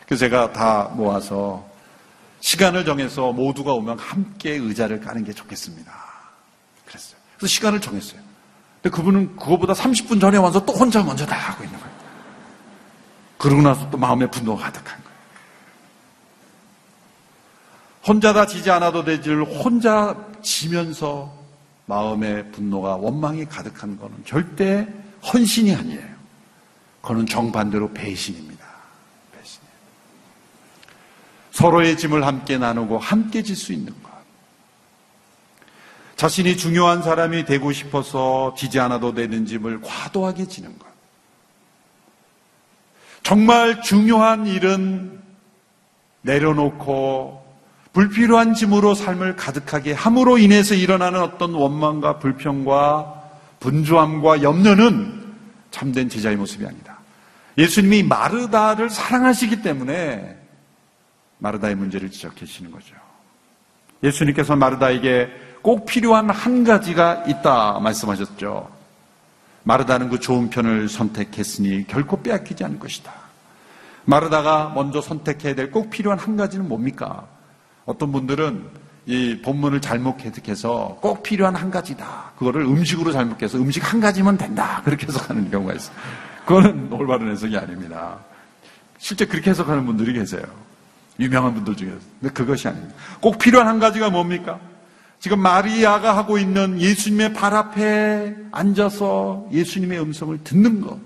그래서 0.05 0.19
제가 0.19 0.53
다 0.53 0.91
모아서 0.93 1.67
시간을 2.41 2.85
정해서 2.85 3.31
모두가 3.31 3.73
오면 3.73 3.99
함께 3.99 4.51
의자를 4.51 4.99
까는 5.01 5.23
게 5.23 5.33
좋겠습니다. 5.33 5.91
그랬어요. 6.85 7.19
그래서 7.37 7.47
시간을 7.47 7.81
정했어요. 7.81 8.21
근데 8.81 8.95
그분은 8.95 9.35
그거보다 9.35 9.73
30분 9.73 10.21
전에 10.21 10.37
와서 10.37 10.63
또 10.65 10.73
혼자 10.73 11.03
먼저 11.03 11.25
다 11.25 11.35
하고 11.35 11.63
있는 11.63 11.79
거예요. 11.79 11.95
그러고 13.37 13.61
나서 13.61 13.89
또 13.89 13.97
마음에 13.97 14.29
분노가 14.29 14.65
가득한 14.65 14.97
거예요. 15.03 15.19
혼자 18.05 18.33
다 18.33 18.45
지지 18.45 18.69
않아도 18.71 19.03
되지를 19.03 19.43
혼자 19.43 20.15
지면서 20.41 21.38
마음의 21.89 22.51
분노가 22.51 22.97
원망이 22.97 23.45
가득한 23.45 23.97
거는 23.97 24.23
절대 24.23 24.87
헌신이 25.33 25.73
아니에요. 25.73 26.07
그는 27.01 27.25
정반대로 27.25 27.91
배신입니다. 27.93 28.63
배신. 29.35 29.59
서로의 31.51 31.97
짐을 31.97 32.25
함께 32.25 32.59
나누고 32.59 32.99
함께 32.99 33.41
질 33.41 33.55
수 33.55 33.73
있는 33.73 33.91
것. 34.03 34.09
자신이 36.15 36.57
중요한 36.57 37.01
사람이 37.01 37.45
되고 37.45 37.71
싶어서 37.71 38.53
지지 38.55 38.79
않아도 38.79 39.15
되는 39.15 39.47
짐을 39.47 39.81
과도하게 39.81 40.47
지는 40.47 40.77
것. 40.77 40.87
정말 43.23 43.81
중요한 43.81 44.45
일은 44.45 45.19
내려놓고 46.21 47.48
불필요한 47.93 48.53
짐으로 48.53 48.93
삶을 48.93 49.35
가득하게 49.35 49.93
함으로 49.93 50.37
인해서 50.37 50.75
일어나는 50.75 51.21
어떤 51.21 51.53
원망과 51.53 52.19
불평과 52.19 53.15
분주함과 53.59 54.43
염려는 54.43 55.35
참된 55.71 56.07
제자의 56.07 56.35
모습이 56.37 56.65
아니다. 56.65 56.99
예수님이 57.57 58.03
마르다를 58.03 58.89
사랑하시기 58.89 59.61
때문에 59.61 60.37
마르다의 61.39 61.75
문제를 61.75 62.11
지적하시는 62.11 62.71
거죠. 62.71 62.95
예수님께서 64.03 64.55
마르다에게 64.55 65.29
꼭 65.61 65.85
필요한 65.85 66.29
한 66.29 66.63
가지가 66.63 67.25
있다 67.27 67.79
말씀하셨죠. 67.79 68.69
마르다는 69.63 70.09
그 70.09 70.19
좋은 70.19 70.49
편을 70.49 70.87
선택했으니 70.87 71.85
결코 71.87 72.21
빼앗기지 72.21 72.63
않을 72.63 72.79
것이다. 72.79 73.11
마르다가 74.05 74.71
먼저 74.73 75.01
선택해야 75.01 75.55
될 75.55 75.71
꼭 75.71 75.89
필요한 75.89 76.17
한 76.17 76.37
가지는 76.37 76.67
뭡니까? 76.67 77.27
어떤 77.89 78.11
분들은 78.11 78.65
이 79.07 79.41
본문을 79.41 79.81
잘못 79.81 80.23
해석해서 80.23 80.99
꼭 81.01 81.23
필요한 81.23 81.55
한 81.55 81.71
가지다. 81.71 82.33
그거를 82.37 82.61
음식으로 82.61 83.11
잘못해서 83.11 83.57
음식 83.57 83.91
한 83.91 83.99
가지면 83.99 84.37
된다. 84.37 84.83
그렇게 84.85 85.07
해석하는 85.07 85.49
경우가 85.49 85.73
있어요. 85.73 85.95
그거는 86.45 86.93
올바른 86.93 87.31
해석이 87.31 87.57
아닙니다. 87.57 88.19
실제 88.99 89.25
그렇게 89.25 89.49
해석하는 89.49 89.87
분들이 89.87 90.13
계세요. 90.13 90.43
유명한 91.19 91.55
분들 91.55 91.75
중에서. 91.75 91.97
근데 92.21 92.31
그것이 92.31 92.67
아닙니다. 92.67 92.93
꼭 93.19 93.39
필요한 93.39 93.67
한 93.67 93.79
가지가 93.79 94.11
뭡니까? 94.11 94.59
지금 95.19 95.39
마리아가 95.39 96.15
하고 96.15 96.37
있는 96.37 96.79
예수님의 96.79 97.33
발 97.33 97.55
앞에 97.55 98.35
앉아서 98.51 99.47
예수님의 99.51 99.99
음성을 99.99 100.37
듣는 100.43 100.81
것. 100.81 100.99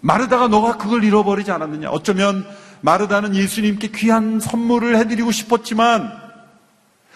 마르다가 0.00 0.48
너가 0.48 0.76
그걸 0.76 1.04
잃어버리지 1.04 1.52
않았느냐? 1.52 1.88
어쩌면 1.90 2.44
마르다는 2.80 3.34
예수님께 3.34 3.88
귀한 3.88 4.40
선물을 4.40 4.96
해드리고 4.98 5.32
싶었지만 5.32 6.12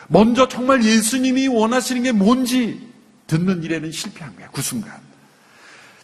먼저 0.08 0.48
정말 0.48 0.84
예수님이 0.84 1.48
원하시는 1.48 2.02
게 2.02 2.12
뭔지 2.12 2.88
듣는 3.26 3.62
일에는 3.62 3.90
실패한 3.90 4.36
거야. 4.36 4.48
그 4.52 4.60
순간. 4.60 4.92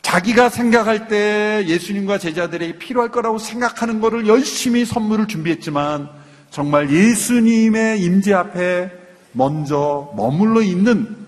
자기가 0.03 0.49
생각할 0.49 1.09
때 1.09 1.65
예수님과 1.67 2.19
제자들에게 2.19 2.79
필요할 2.79 3.11
거라고 3.11 3.39
생각하는 3.39 4.01
것을 4.01 4.27
열심히 4.27 4.87
선물을 4.87 5.29
준비했지만 5.29 6.09
정말 6.51 6.91
예수님의 6.91 8.03
임재 8.03 8.33
앞에 8.33 8.91
먼저 9.33 10.11
머물러 10.17 10.63
있는 10.63 11.27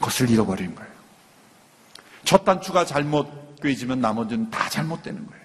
것을 0.00 0.30
잃어버린 0.30 0.74
거예요. 0.74 0.90
첫 2.24 2.44
단추가 2.44 2.86
잘못 2.86 3.60
꿰지면 3.60 4.00
나머지는 4.00 4.50
다 4.50 4.68
잘못되는 4.70 5.26
거예요. 5.26 5.44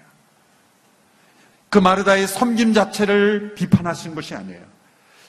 그 1.76 1.78
마르다의 1.78 2.26
섬김 2.26 2.72
자체를 2.72 3.54
비판하신 3.54 4.14
것이 4.14 4.34
아니에요. 4.34 4.62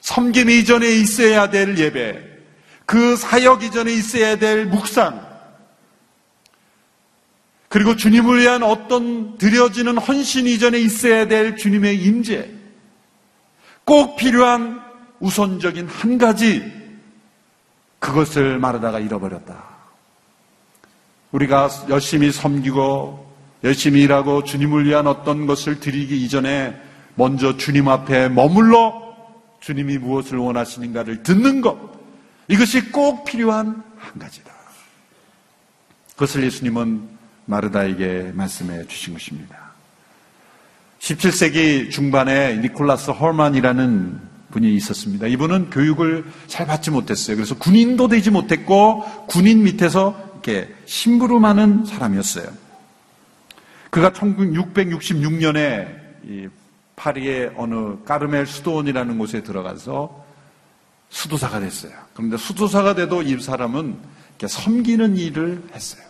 섬김 0.00 0.48
이전에 0.48 0.88
있어야 0.88 1.50
될 1.50 1.76
예배, 1.76 2.24
그 2.86 3.16
사역 3.16 3.64
이전에 3.64 3.92
있어야 3.92 4.36
될 4.36 4.64
묵상, 4.64 5.28
그리고 7.68 7.96
주님을 7.96 8.40
위한 8.40 8.62
어떤 8.62 9.36
드려지는 9.36 9.98
헌신 9.98 10.46
이전에 10.46 10.78
있어야 10.78 11.28
될 11.28 11.54
주님의 11.54 12.02
임재, 12.02 12.50
꼭 13.84 14.16
필요한 14.16 14.80
우선적인 15.20 15.86
한 15.86 16.16
가지, 16.16 16.64
그것을 17.98 18.58
마르다가 18.58 19.00
잃어버렸다. 19.00 19.64
우리가 21.30 21.68
열심히 21.90 22.32
섬기고 22.32 23.27
열심히 23.64 24.02
일하고 24.02 24.44
주님을 24.44 24.86
위한 24.86 25.06
어떤 25.06 25.46
것을 25.46 25.80
드리기 25.80 26.22
이전에 26.24 26.80
먼저 27.14 27.56
주님 27.56 27.88
앞에 27.88 28.28
머물러 28.28 29.08
주님이 29.60 29.98
무엇을 29.98 30.38
원하시는가를 30.38 31.22
듣는 31.22 31.60
것. 31.60 31.76
이것이 32.46 32.92
꼭 32.92 33.24
필요한 33.24 33.82
한 33.98 34.18
가지다. 34.18 34.52
그것을 36.12 36.44
예수님은 36.44 37.08
마르다에게 37.46 38.32
말씀해 38.34 38.86
주신 38.86 39.14
것입니다. 39.14 39.72
17세기 41.00 41.90
중반에 41.90 42.56
니콜라스 42.58 43.12
헐만이라는 43.12 44.20
분이 44.50 44.74
있었습니다. 44.76 45.26
이분은 45.26 45.70
교육을 45.70 46.24
잘 46.46 46.66
받지 46.66 46.90
못했어요. 46.90 47.36
그래서 47.36 47.56
군인도 47.56 48.08
되지 48.08 48.30
못했고 48.30 49.04
군인 49.26 49.62
밑에서 49.64 50.16
이렇게 50.32 50.74
심부름하는 50.86 51.84
사람이었어요. 51.84 52.67
그가 53.90 54.10
1666년에 54.10 56.50
파리의 56.96 57.52
어느 57.56 58.02
까르멜 58.04 58.46
수도원이라는 58.46 59.18
곳에 59.18 59.42
들어가서 59.42 60.26
수도사가 61.10 61.60
됐어요. 61.60 61.92
그런데 62.12 62.36
수도사가 62.36 62.94
돼도 62.94 63.22
이 63.22 63.40
사람은 63.40 63.96
섬기는 64.46 65.16
일을 65.16 65.62
했어요. 65.72 66.02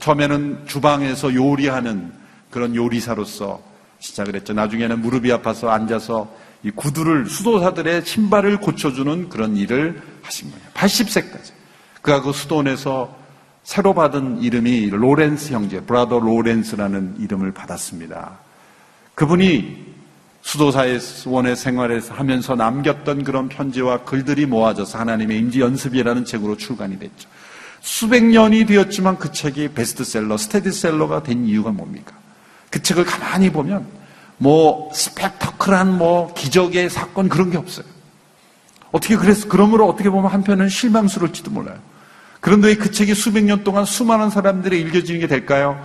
처음에는 0.00 0.66
주방에서 0.66 1.34
요리하는 1.34 2.12
그런 2.50 2.74
요리사로서 2.74 3.62
시작을 4.00 4.34
했죠. 4.34 4.52
나중에는 4.52 5.00
무릎이 5.00 5.32
아파서 5.32 5.70
앉아서 5.70 6.34
이 6.64 6.70
구두를 6.70 7.26
수도사들의 7.26 8.04
신발을 8.04 8.58
고쳐주는 8.58 9.28
그런 9.28 9.56
일을 9.56 10.02
하신 10.22 10.50
거예요. 10.50 10.66
80세까지. 10.74 11.52
그가 12.02 12.22
그 12.22 12.32
수도원에서 12.32 13.16
새로 13.64 13.94
받은 13.94 14.42
이름이 14.42 14.90
로렌스 14.90 15.52
형제, 15.52 15.80
브라더 15.80 16.18
로렌스라는 16.18 17.16
이름을 17.20 17.52
받았습니다. 17.52 18.38
그분이 19.14 19.92
수도사원의 20.42 21.54
생활에서 21.56 22.14
하면서 22.14 22.56
남겼던 22.56 23.22
그런 23.22 23.48
편지와 23.48 23.98
글들이 23.98 24.46
모아져서 24.46 24.98
하나님의 24.98 25.38
임지 25.38 25.60
연습이라는 25.60 26.24
책으로 26.24 26.56
출간이 26.56 26.98
됐죠. 26.98 27.28
수백 27.80 28.24
년이 28.24 28.66
되었지만 28.66 29.18
그 29.18 29.32
책이 29.32 29.68
베스트셀러, 29.70 30.36
스테디셀러가 30.36 31.22
된 31.22 31.44
이유가 31.46 31.70
뭡니까? 31.70 32.12
그 32.70 32.82
책을 32.82 33.04
가만히 33.04 33.50
보면 33.50 33.86
뭐 34.38 34.90
스펙터클한 34.92 35.98
뭐 35.98 36.32
기적의 36.34 36.90
사건 36.90 37.28
그런 37.28 37.50
게 37.50 37.58
없어요. 37.58 37.86
어떻게 38.90 39.16
그래서 39.16 39.48
그러므로 39.48 39.88
어떻게 39.88 40.10
보면 40.10 40.30
한편은 40.30 40.68
실망스러울지도 40.68 41.50
몰라요. 41.50 41.78
그런데 42.42 42.74
그 42.74 42.90
책이 42.90 43.14
수백 43.14 43.44
년 43.44 43.62
동안 43.62 43.84
수많은 43.84 44.28
사람들이 44.28 44.80
읽어지는 44.80 45.20
게 45.20 45.28
될까요? 45.28 45.80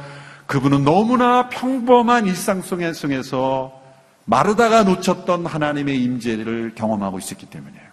그분은 0.48 0.84
너무나 0.84 1.50
평범한 1.50 2.26
일상 2.26 2.64
속에서 2.64 3.80
마르다가 4.26 4.82
놓쳤던 4.82 5.46
하나님의 5.46 6.02
임재를 6.04 6.74
경험하고 6.74 7.20
있었기 7.20 7.46
때문이에요. 7.46 7.86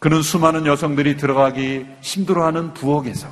그는 0.00 0.22
수많은 0.22 0.66
여성들이 0.66 1.18
들어가기 1.18 1.86
힘들어하는 2.00 2.74
부엌에서 2.74 3.28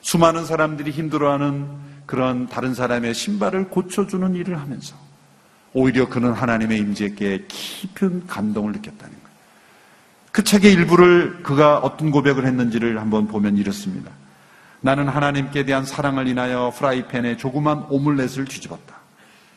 수많은 0.00 0.44
사람들이 0.44 0.90
힘들어하는 0.90 1.68
그런 2.06 2.48
다른 2.48 2.74
사람의 2.74 3.14
신발을 3.14 3.68
고쳐주는 3.68 4.34
일을 4.34 4.60
하면서 4.60 4.96
오히려 5.74 6.08
그는 6.08 6.32
하나님의 6.32 6.78
임재께 6.80 7.46
깊은 7.46 8.26
감동을 8.26 8.72
느꼈다는. 8.72 9.19
그 10.32 10.44
책의 10.44 10.72
일부를 10.72 11.42
그가 11.42 11.78
어떤 11.78 12.10
고백을 12.10 12.46
했는지를 12.46 13.00
한번 13.00 13.26
보면 13.26 13.56
이렇습니다. 13.56 14.10
나는 14.80 15.08
하나님께 15.08 15.64
대한 15.64 15.84
사랑을 15.84 16.28
인하여 16.28 16.72
프라이팬에 16.76 17.36
조그만 17.36 17.84
오믈렛을 17.90 18.44
뒤집었다. 18.46 19.00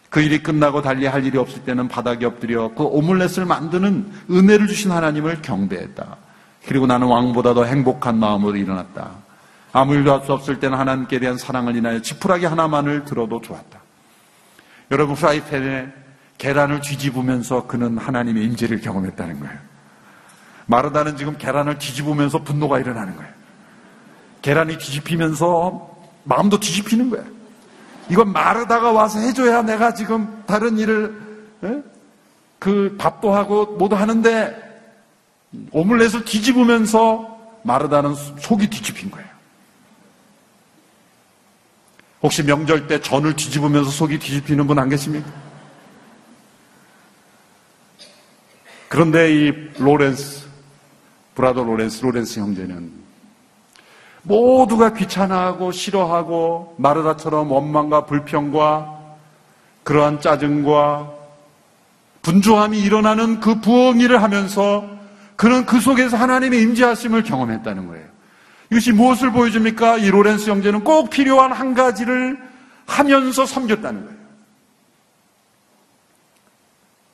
그 0.09 0.21
일이 0.21 0.43
끝나고 0.43 0.81
달리 0.81 1.05
할 1.07 1.25
일이 1.25 1.37
없을 1.37 1.63
때는 1.63 1.87
바닥에 1.87 2.25
엎드려 2.25 2.73
그 2.75 2.83
오믈렛을 2.83 3.45
만드는 3.45 4.11
은혜를 4.29 4.67
주신 4.67 4.91
하나님을 4.91 5.41
경배했다. 5.41 6.17
그리고 6.67 6.85
나는 6.85 7.07
왕보다 7.07 7.53
더 7.53 7.65
행복한 7.65 8.19
마음으로 8.19 8.55
일어났다. 8.55 9.11
아무 9.71 9.95
일도 9.95 10.13
할 10.13 10.25
수 10.25 10.33
없을 10.33 10.59
때는 10.59 10.77
하나님께 10.77 11.19
대한 11.19 11.37
사랑을 11.37 11.75
인하여 11.75 12.01
지푸라기 12.01 12.45
하나만을 12.45 13.05
들어도 13.05 13.41
좋았다. 13.41 13.79
여러분 14.91 15.15
프라이팬에 15.15 15.87
계란을 16.37 16.81
뒤집으면서 16.81 17.65
그는 17.67 17.97
하나님의 17.97 18.43
임재를 18.45 18.81
경험했다는 18.81 19.39
거예요. 19.39 19.72
마르다는 20.65 21.17
지금 21.17 21.37
계란을 21.37 21.77
뒤집으면서 21.77 22.39
분노가 22.43 22.79
일어나는 22.79 23.15
거예요. 23.15 23.31
계란이 24.41 24.77
뒤집히면서 24.77 25.89
마음도 26.23 26.59
뒤집히는 26.59 27.09
거예요. 27.09 27.25
이건 28.09 28.31
마르다가 28.31 28.91
와서 28.91 29.19
해줘야 29.19 29.61
내가 29.61 29.93
지금 29.93 30.43
다른 30.45 30.77
일을 30.77 31.21
에? 31.63 31.83
그 32.59 32.95
밥도 32.97 33.33
하고 33.33 33.65
뭐도 33.77 33.95
하는데 33.95 34.61
오믈렛을 35.71 36.25
뒤집으면서 36.25 37.39
마르다는 37.63 38.15
속이 38.15 38.69
뒤집힌 38.69 39.11
거예요. 39.11 39.27
혹시 42.21 42.41
명절 42.43 42.87
때 42.87 43.01
전을 43.01 43.35
뒤집으면서 43.35 43.89
속이 43.91 44.17
뒤집히는 44.19 44.65
분 44.65 44.79
안 44.79 44.89
계십니까? 44.89 45.29
그런데 48.87 49.33
이 49.33 49.51
로렌스 49.77 50.42
brother 51.35 51.63
로렌스, 51.63 52.03
로렌스 52.03 52.39
형제는 52.39 52.91
모두가 54.23 54.93
귀찮아하고 54.93 55.71
싫어하고 55.71 56.75
마르다처럼 56.77 57.51
원망과 57.51 58.05
불평과 58.05 59.17
그러한 59.83 60.21
짜증과 60.21 61.11
분주함이 62.21 62.79
일어나는 62.79 63.41
그 63.41 63.59
부엉이를 63.59 64.23
하면서 64.23 64.87
그는 65.35 65.65
그 65.65 65.81
속에서 65.81 66.15
하나님의 66.15 66.61
임재하심을 66.61 67.23
경험했다는 67.23 67.87
거예요. 67.87 68.05
이것이 68.71 68.93
무엇을 68.93 69.31
보여줍니까? 69.31 69.97
이 69.97 70.09
로렌스 70.09 70.49
형제는 70.49 70.83
꼭 70.83 71.09
필요한 71.09 71.51
한 71.51 71.73
가지를 71.73 72.37
하면서 72.85 73.45
섬겼다는 73.45 74.05
거예요. 74.05 74.23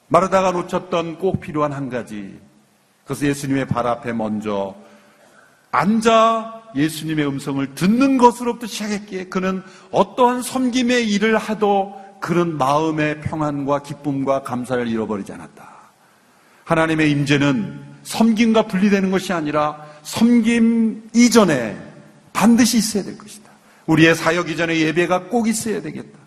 마르다가 0.07 0.51
놓쳤던 0.51 1.17
꼭 1.17 1.39
필요한 1.39 1.73
한 1.73 1.89
가지. 1.89 2.39
그래서 3.09 3.25
예수님의 3.25 3.65
발 3.65 3.87
앞에 3.87 4.13
먼저 4.13 4.75
앉아 5.71 6.61
예수님의 6.75 7.25
음성을 7.25 7.73
듣는 7.73 8.19
것으로부터 8.19 8.67
시작했기에 8.67 9.29
그는 9.29 9.63
어떠한 9.89 10.43
섬김의 10.43 11.09
일을 11.09 11.35
하도 11.39 11.99
그런 12.21 12.55
마음의 12.59 13.21
평안과 13.21 13.81
기쁨과 13.81 14.43
감사를 14.43 14.87
잃어버리지 14.87 15.33
않았다. 15.33 15.67
하나님의 16.65 17.09
임재는 17.09 17.81
섬김과 18.03 18.67
분리되는 18.67 19.09
것이 19.09 19.33
아니라 19.33 19.83
섬김 20.03 21.09
이전에 21.15 21.81
반드시 22.31 22.77
있어야 22.77 23.01
될 23.01 23.17
것이다. 23.17 23.49
우리의 23.87 24.13
사역 24.13 24.51
이전에 24.51 24.79
예배가 24.81 25.29
꼭 25.29 25.47
있어야 25.47 25.81
되겠다. 25.81 26.19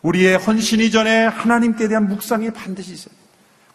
우리의 0.00 0.38
헌신 0.38 0.80
이전에 0.80 1.26
하나님께 1.26 1.88
대한 1.88 2.08
묵상이 2.08 2.52
반드시 2.52 2.94
있어야 2.94 3.12
된다. 3.12 3.21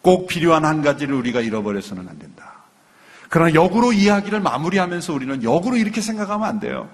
꼭 0.02 0.26
필요한 0.26 0.64
한 0.64 0.82
가지를 0.82 1.14
우리가 1.14 1.40
잃어버려서는 1.40 2.08
안 2.08 2.18
된다. 2.18 2.54
그러나 3.28 3.52
역으로 3.54 3.92
이야기를 3.92 4.40
마무리하면서 4.40 5.12
우리는 5.12 5.42
역으로 5.42 5.76
이렇게 5.76 6.00
생각하면 6.00 6.48
안 6.48 6.60
돼요. 6.60 6.88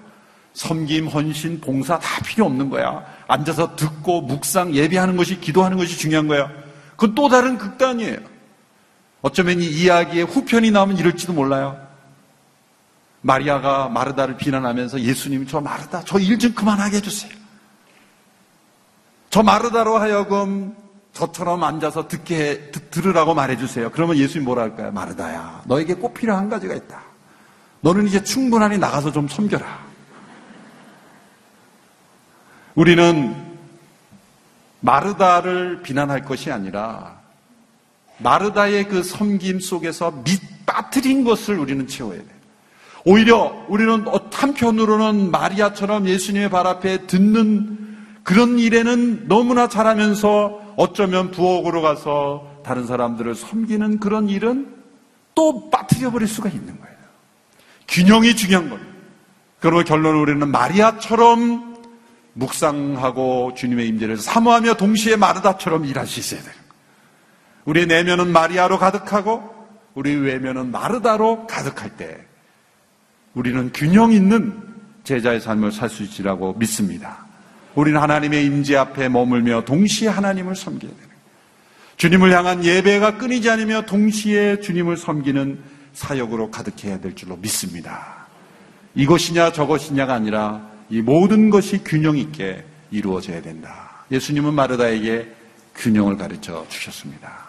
섬김, 0.54 1.08
헌신, 1.08 1.60
봉사 1.60 1.98
다 1.98 2.22
필요 2.24 2.46
없는 2.46 2.70
거야. 2.70 3.04
앉아서 3.28 3.76
듣고 3.76 4.22
묵상, 4.22 4.74
예배하는 4.74 5.16
것이 5.16 5.40
기도하는 5.40 5.76
것이 5.76 5.96
중요한 5.98 6.28
거야. 6.28 6.50
그건 6.96 7.14
또 7.14 7.28
다른 7.28 7.58
극단이에요. 7.58 8.18
어쩌면 9.22 9.60
이 9.60 9.66
이야기의 9.66 10.24
후편이 10.24 10.70
나오면 10.70 10.98
이럴지도 10.98 11.32
몰라요. 11.32 11.80
마리아가 13.22 13.88
마르다를 13.88 14.36
비난하면서 14.36 15.00
예수님이 15.00 15.46
저 15.46 15.60
마르다, 15.60 16.04
저 16.04 16.18
일 16.18 16.38
좀 16.38 16.52
그만하게 16.54 16.98
해주세요. 16.98 17.32
저 19.30 19.42
마르다로 19.42 19.98
하여금 19.98 20.76
저처럼 21.14 21.62
앉아서 21.62 22.08
듣게 22.08 22.36
해, 22.36 22.70
듣, 22.72 22.90
들으라고 22.90 23.34
말해주세요. 23.34 23.90
그러면 23.92 24.16
예수님 24.16 24.44
뭐라 24.44 24.62
할까요? 24.62 24.92
마르다야, 24.92 25.62
너에게 25.66 25.94
꼭 25.94 26.12
필요한 26.12 26.48
가지가 26.50 26.74
있다. 26.74 27.00
너는 27.80 28.06
이제 28.06 28.22
충분하니 28.22 28.78
나가서 28.78 29.12
좀 29.12 29.28
섬겨라. 29.28 29.84
우리는 32.74 33.34
마르다를 34.80 35.82
비난할 35.82 36.24
것이 36.24 36.50
아니라 36.50 37.20
마르다의 38.18 38.88
그 38.88 39.02
섬김 39.02 39.60
속에서 39.60 40.10
밑 40.24 40.40
빠뜨린 40.66 41.24
것을 41.24 41.58
우리는 41.58 41.86
채워야 41.86 42.18
돼요. 42.18 42.34
오히려 43.04 43.64
우리는 43.68 44.04
한편으로는 44.32 45.30
마리아처럼 45.30 46.08
예수님의 46.08 46.50
발 46.50 46.66
앞에 46.66 47.06
듣는 47.06 47.83
그런 48.24 48.58
일에는 48.58 49.28
너무나 49.28 49.68
잘하면서 49.68 50.74
어쩌면 50.76 51.30
부엌으로 51.30 51.82
가서 51.82 52.60
다른 52.64 52.86
사람들을 52.86 53.34
섬기는 53.34 54.00
그런 54.00 54.28
일은 54.28 54.74
또 55.34 55.70
빠뜨려 55.70 56.10
버릴 56.10 56.26
수가 56.26 56.48
있는 56.48 56.80
거예요. 56.80 56.96
균형이 57.86 58.34
중요한 58.34 58.70
거예요. 58.70 58.84
그러면 59.60 59.84
결론은 59.84 60.20
우리는 60.20 60.48
마리아처럼 60.48 61.74
묵상하고 62.32 63.52
주님의 63.54 63.88
임재를 63.88 64.16
사모하며 64.16 64.74
동시에 64.74 65.16
마르다처럼 65.16 65.84
일할 65.84 66.06
수 66.06 66.18
있어야 66.18 66.42
돼요. 66.42 66.54
우리 67.64 67.86
내면은 67.86 68.32
마리아로 68.32 68.78
가득하고 68.78 69.54
우리 69.94 70.14
외면은 70.14 70.70
마르다로 70.70 71.46
가득할 71.46 71.96
때 71.96 72.26
우리는 73.34 73.70
균형 73.72 74.12
있는 74.12 74.60
제자의 75.04 75.40
삶을 75.40 75.72
살 75.72 75.88
수 75.88 76.02
있으라고 76.02 76.54
믿습니다. 76.54 77.23
우리는 77.74 78.00
하나님의 78.00 78.44
임재 78.46 78.76
앞에 78.76 79.08
머물며 79.08 79.64
동시에 79.64 80.08
하나님을 80.08 80.54
섬겨야 80.56 80.90
되는 80.90 81.14
주님을 81.96 82.32
향한 82.32 82.64
예배가 82.64 83.18
끊이지 83.18 83.48
않으며 83.50 83.82
동시에 83.82 84.60
주님을 84.60 84.96
섬기는 84.96 85.58
사역으로 85.92 86.50
가득해야 86.50 87.00
될 87.00 87.14
줄로 87.14 87.36
믿습니다. 87.36 88.26
이것이냐 88.94 89.52
저것이냐가 89.52 90.14
아니라 90.14 90.68
이 90.90 91.00
모든 91.00 91.50
것이 91.50 91.82
균형 91.84 92.16
있게 92.16 92.64
이루어져야 92.90 93.42
된다. 93.42 94.04
예수님은 94.10 94.54
마르다에게 94.54 95.32
균형을 95.76 96.16
가르쳐 96.16 96.66
주셨습니다. 96.68 97.48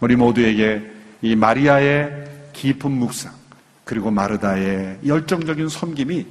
우리 0.00 0.16
모두에게 0.16 0.82
이 1.22 1.36
마리아의 1.36 2.24
깊은 2.52 2.90
묵상, 2.90 3.32
그리고 3.84 4.10
마르다의 4.10 4.98
열정적인 5.06 5.68
섬김이 5.68 6.26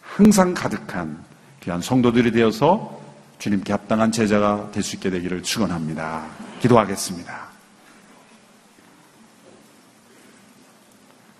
항상 0.00 0.54
가득한 0.54 1.22
귀한 1.62 1.80
성도들이 1.80 2.32
되어서 2.32 3.00
주님께 3.38 3.72
합당한 3.72 4.12
제자가 4.12 4.70
될 4.72 4.82
수 4.82 4.96
있게 4.96 5.10
되기를 5.10 5.42
축원합니다. 5.42 6.26
기도하겠습니다. 6.60 7.42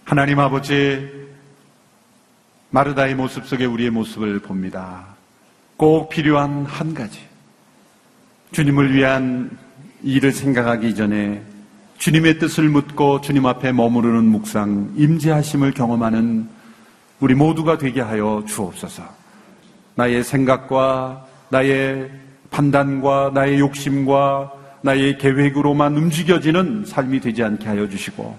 하나님 0.04 0.38
아버지 0.40 1.10
마르다의 2.70 3.14
모습 3.14 3.46
속에 3.46 3.64
우리의 3.64 3.90
모습을 3.90 4.40
봅니다. 4.40 5.06
꼭 5.76 6.08
필요한 6.08 6.64
한 6.66 6.94
가지. 6.94 7.20
주님을 8.52 8.94
위한 8.94 9.56
일을 10.02 10.32
생각하기 10.32 10.94
전에 10.94 11.42
주님의 11.98 12.38
뜻을 12.38 12.68
묻고 12.68 13.20
주님 13.20 13.46
앞에 13.46 13.72
머무르는 13.72 14.24
묵상, 14.24 14.94
임재하심을 14.96 15.72
경험하는 15.72 16.48
우리 17.20 17.34
모두가 17.34 17.78
되게 17.78 18.00
하여 18.00 18.44
주옵소서. 18.46 19.21
나의 19.94 20.24
생각과 20.24 21.26
나의 21.50 22.10
판단과 22.50 23.32
나의 23.34 23.60
욕심과 23.60 24.52
나의 24.82 25.18
계획으로만 25.18 25.96
움직여지는 25.96 26.84
삶이 26.86 27.20
되지 27.20 27.42
않게 27.42 27.66
하여 27.66 27.88
주시고 27.88 28.36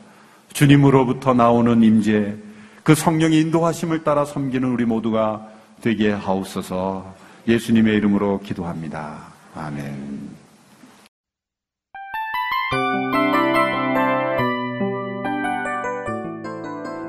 주님으로부터 0.54 1.34
나오는 1.34 1.82
임재, 1.82 2.36
그 2.84 2.96
성령의 2.96 3.40
인도하심을 3.42 4.04
따라 4.04 4.24
섬기는 4.24 4.70
우리 4.70 4.86
모두가 4.86 5.48
되게 5.82 6.12
하옵소서 6.12 7.16
예수님의 7.48 7.96
이름으로 7.96 8.40
기도합니다. 8.42 9.18
아멘. 9.56 10.34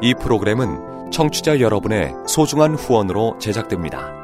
이 0.03 0.15
프로그램은 0.21 1.11
청취자 1.11 1.61
여러분의 1.61 2.13
소중한 2.27 2.75
후원으로 2.75 3.39
제작됩니다. 3.39 4.24